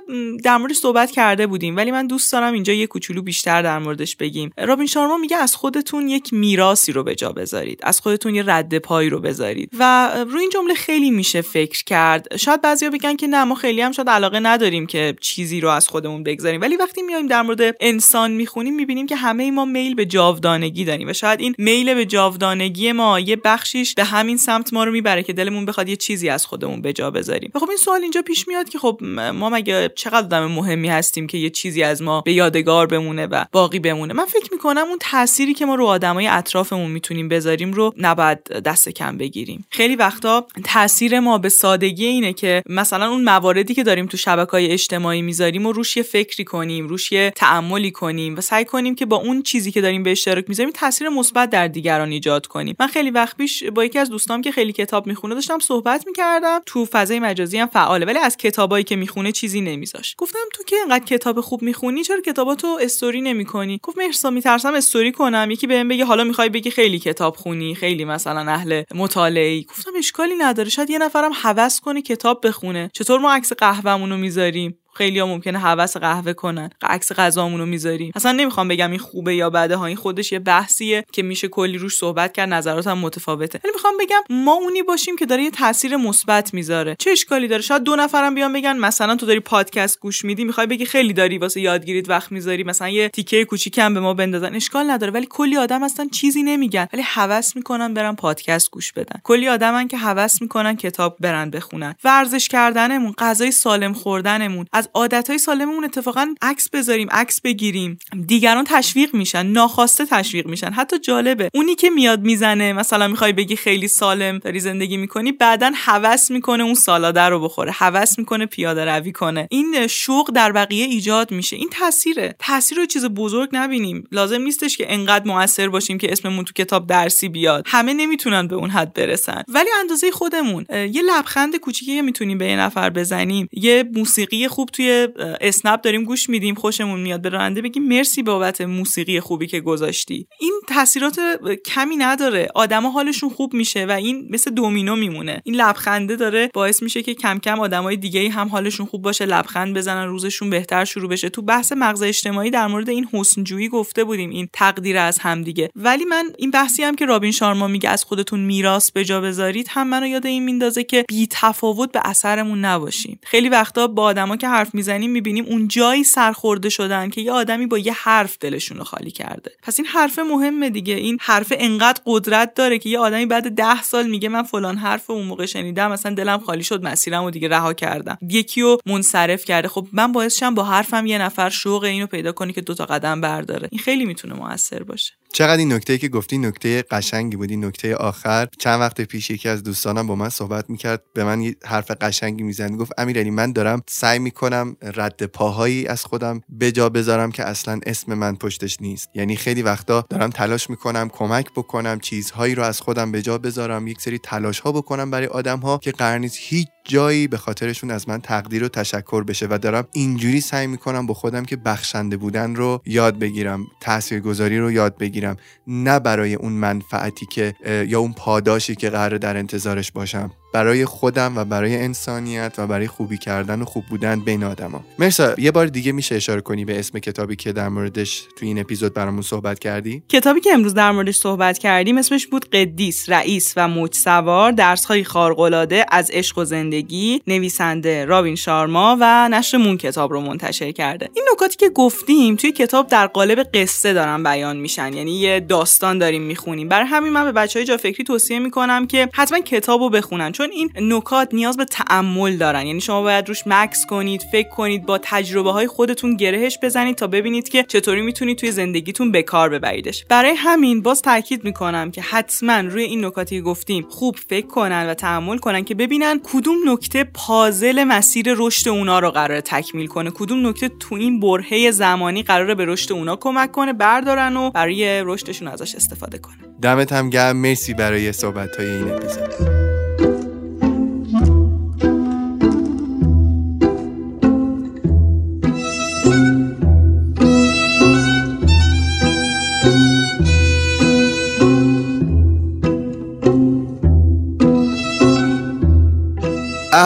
[0.44, 4.16] در مورد صحبت کرده بودیم ولی من دوست دارم اینجا یه کوچولو بیشتر در موردش
[4.16, 4.52] بگیم.
[4.58, 7.80] رابین شارما میگه از خودتون یک میراسی رو به جا بذارید.
[7.84, 9.70] از خودتون یه رد پایی رو بذارید.
[9.80, 12.38] و روی این جمله خیلی میشه فکر کرد.
[12.38, 15.88] شاید بعضیا بگن که نه ما خیلی هم شاید علاقه نداریم که چیزی رو از
[15.88, 16.62] خودمون بگذاریم.
[16.62, 21.10] ولی وقتی میایم در مورد انسان می‌خونیم می‌بینیم که همه ما میل به جاودانگی داریم
[21.10, 25.24] و شاید این میل به جاودانگی ما یه بخشیش به همین سمت ما رو می‌بره
[25.24, 27.52] که دلمون بخواد یه چیزی از خودمون به جا بذاریم.
[27.56, 29.00] خب این سوال اینجا پیش میاد که خب
[29.34, 33.80] ما مگه چقدر آدم مهمی هستیم که یه چیزی ما به یادگار بمونه و باقی
[33.80, 34.14] بمونه.
[34.14, 38.90] من فکر می‌کنم اون تأثیری که ما رو آدمای اطرافمون می‌تونیم بذاریم رو نباید دست
[38.90, 39.66] کم بگیریم.
[39.70, 44.72] خیلی وقتا تاثیر ما به سادگی اینه که مثلا اون مواردی که داریم تو شبکه‌های
[44.72, 49.06] اجتماعی می‌ذاریم و روش یه فکری کنیم روش یه تعملی کنیم و سعی کنیم که
[49.06, 52.76] با اون چیزی که داریم به اشتراک می‌ذاریم تاثیر مثبت در دیگران ایجاد کنیم.
[52.80, 56.60] من خیلی وقت پیش با یکی از دوستام که خیلی کتاب می‌خونه داشتم صحبت می‌کردم.
[56.66, 60.16] تو فضای مجازی هم فعاله ولی از کتابایی که می‌خونه چیزی نمیذاش.
[60.18, 65.12] گفتم تو که اینقدر کتاب خوب می‌خونی؟ چرا کتاباتو استوری نمی‌کنی؟ گفت مرسا میترسم استوری
[65.12, 65.48] کنم.
[65.52, 70.36] یکی بهم بگه حالا می‌خوای بگی خیلی کتاب خونی خیلی مثلا اهل مطالعه گفتم اشکالی
[70.36, 70.70] نداره.
[70.70, 72.90] شاید یه نفرم هوس کنه کتاب بخونه.
[72.94, 76.70] چطور ما عکس قهوهمون رو می‌ذاریم؟ خیلی ها ممکنه حوس قهوه کنن.
[76.82, 78.12] عکس غذامون رو می‌ذاریم.
[78.16, 79.86] اصلا نمی‌خوام بگم این خوبه یا بده ها.
[79.86, 82.50] این خودش یه بحثیه که میشه کلی روش صحبت کرد.
[82.50, 83.60] نظراتم متفاوته.
[83.64, 86.96] ولی می‌خوام بگم ما اونی باشیم که داره یه تاثیر مثبت می‌ذاره.
[87.00, 90.68] چه اشکالی داره؟ شاید دو نفرم بیان بگن مثلا تو داری پادکست گوش میدی می‌خوای
[90.68, 92.64] بگی خیلی داری واسه یادگیریت وقت می‌ذاری.
[92.64, 94.56] مثلا یه تیکه کوچیکم به ما بندازن.
[94.56, 95.14] اشکال نداره.
[95.14, 96.88] ولی کلی آدم هستن چیزی نمیگن.
[96.94, 99.20] ولی هوس می‌کنن برن پادکست گوش بدن.
[99.24, 101.96] کلی آدمن که هوس می‌کنن کتاب برن بخونن.
[102.04, 108.00] ورزش کردنمون غذای سالم خوردنمون از عادتهای سالممون اتفاقا عکس بذاریم عکس بگیریم.
[108.28, 110.72] دیگران تشویق میشن ناخواسته تشویق میشن.
[110.72, 115.72] حتی جالبه اونی که میاد می‌زنه مثلا می‌خوای بگی خیلی سالم داری زندگی می‌کنی بعدا
[115.76, 119.48] هوس می‌کنه اون سالاده رو بخوره هوس می‌کنه پیاده روی کنه.
[119.52, 121.56] این شوق در بقیه ایجاد میشه.
[121.56, 122.36] این تاثیره.
[122.40, 124.08] تاثیر رو چیز بزرگ نبینیم.
[124.12, 127.64] لازم نیستش که انقدر موثر باشیم که اسممون تو کتاب درسی بیاد.
[127.68, 129.44] همه نمی‌تونن به اون حد برسن.
[129.48, 133.50] ولی اندازه خودمون یه لبخند کوچیکی می‌تونیم به یه نفر بزنیم.
[133.52, 135.08] یه موسیقی خوب توی
[135.42, 140.28] اسنپ داریم گوش میدیم خوشمون میاد به راننده بگیم مرسی بابت موسیقی خوبی که گذاشتی.
[140.40, 141.20] این تاثیرات
[141.66, 142.48] کمی نداره.
[142.56, 145.42] آدما حالشون خوب میشه و این مثل دومینو میمونه.
[145.44, 149.78] این لبخنده داره باعث میشه که کم کم آدمای دیگه هم حالشون خوب باشه لبخند
[149.78, 151.30] بزنن روزشون بهتر شروع بشه.
[151.30, 156.06] تو بحث مغز اجتماعی در مورد این حسنجویی گفته بودیم این تقدیر از همدیگه ولی
[156.06, 159.88] من این بحثی هم که رابین شارما میگه از خودتون میراث به جا بذارید هم
[159.88, 163.20] منو یاد این میندازه که بی تفاوت به اثرمون نباشیم.
[163.24, 167.66] خیلی وقتا با آدما که حرف می‌زنیم می‌بینیم اون جایی سرخورده شدن که یه آدمی
[167.66, 169.52] با یه حرف دلشون رو خالی کرده.
[169.64, 170.94] پس این حرف مهمه دیگه.
[170.94, 175.10] این حرف انقدر قدرت داره که یه آدمی بعد ده سال میگه من فلان حرف
[175.10, 178.18] اون موقع شنیدم مثلا دلم خالی شد مسیرم و دیگه رها کردم.
[178.30, 179.68] یکی رو منصرف کرده.
[179.68, 183.22] خب من باعث شم با حرفم یه نفر شوق اینو پیدا کنی که دوتا قدم
[183.22, 183.70] برداره.
[183.72, 185.14] این خیلی می‌تونه موثر باشه.
[185.36, 188.48] چقدر این نکته که گفتی نکته قشنگی بود این نکته آخر.
[188.60, 192.44] چند وقت پیش یکی از دوستانم با من صحبت می‌کرد به من یه حرف قشنگی
[192.44, 197.44] می‌زنی گفت امیرعلی من دارم سعی می‌کنم رد پاهایی از خودم به جا بذارم که
[197.44, 199.10] اصلا اسم من پشتش نیست.
[199.16, 203.88] یعنی خیلی وقتا دارم تلاش می‌کنم کمک بکنم چیزهایی رو از خودم به جا بذارم
[203.88, 207.92] یک سری تلاش ها بکنم برای آدم ها که قرار نیست هیچ جایی به خاطرشون
[207.92, 212.18] از من تقدیر و تشکر بشه و دارم اینجوری سعی می‌کنم با خودم که بخشنده
[212.18, 217.56] بودن رو یاد بگیرم تاثیرگذاری رو یاد بگیرم نه برای اون منفعتی که
[217.88, 220.32] یا اون پاداشی که قرار در انتظارش باشم.
[220.54, 224.82] برای خودم و برای انسانیت و برای خوبی کردن و خوب بودن بین آدما.
[225.00, 228.60] مرسا یه بار دیگه میشه اشاره کنی به اسم کتابی که در موردش تو این
[228.60, 233.54] اپیزود برامون صحبت کردی؟ کتابی که امروز در موردش صحبت کردیم اسمش بود قدیس رئیس
[233.58, 239.78] و موج سوار درسهای خارق‌العاده از عشق و زندگی نویسنده رابین شارما و نشر مون
[239.78, 241.10] کتاب رو منتشر کرده.
[241.14, 245.98] این نکاتی که گفتیم توی کتاب در قالب قصه دارن بیان میشن یعنی یه داستان
[245.98, 246.70] داریم می‌خونیم.
[246.70, 250.32] برای همین من به بچه های جا فکری توصیه می‌کنم که حتما کتاب رو بخونن
[250.32, 252.68] چون این نکات نیاز به تعمل دارن.
[252.68, 257.08] یعنی شما باید روش مکس کنید فکر کنید با تجربه های خودتون گرهش بزنید تا
[257.08, 260.06] ببینید که چطوری می‌تونید توی زندگیتون به کار ببریدش.
[260.10, 264.94] برای همین باز تاکید می‌کنم که حتما روی این نکاتی گفتیم خوب فکر کنن و
[264.94, 270.12] تحمل کنن که ببینن کدوم نکته پازل مسیر رشد اونا رو قرار تکمیل کنه.
[270.12, 275.04] کدوم نکته تو این برهه زمانی قراره به رشد اونا کمک کنه بردارن و برای
[275.06, 277.38] رشدشون ازش استفاده کنن دمت هم گرم.
[277.38, 279.73] مرسی برای صحبت های این اپیزود.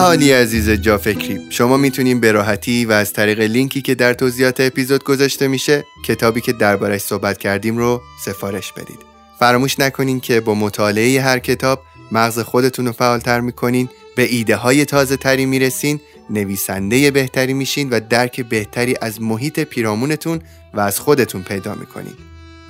[0.08, 4.60] اهالی عزیز جا فکری شما می‌تونیم به راحتی و از طریق لینکی که در توضیحات
[4.60, 8.98] اپیزود گذاشته میشه کتابی که دربارش صحبت کردیم رو سفارش بدید.
[9.38, 11.82] فراموش نکنین که با مطالعه هر کتاب
[12.12, 16.00] مغز خودتون رو فعالتر می‌کنین به ایده های تازه تری می‌رسین
[16.30, 20.40] نویسنده بهتری میشین و درک بهتری از محیط پیرامونتون
[20.74, 22.14] و از خودتون پیدا می‌کنین.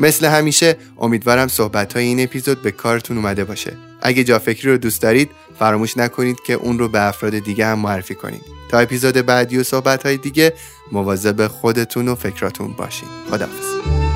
[0.01, 3.77] مثل همیشه امیدوارم صحبت های این اپیزود به کارتون اومده باشه.
[4.03, 7.79] اگه جا فکری رو دوست دارید فراموش نکنید که اون رو به افراد دیگه هم
[7.79, 8.43] معرفی کنید.
[8.71, 10.53] تا اپیزود بعدی و صحبت های دیگه
[10.93, 13.09] مواظب خودتون و فکراتون باشین.
[13.31, 14.08] خداحافظ.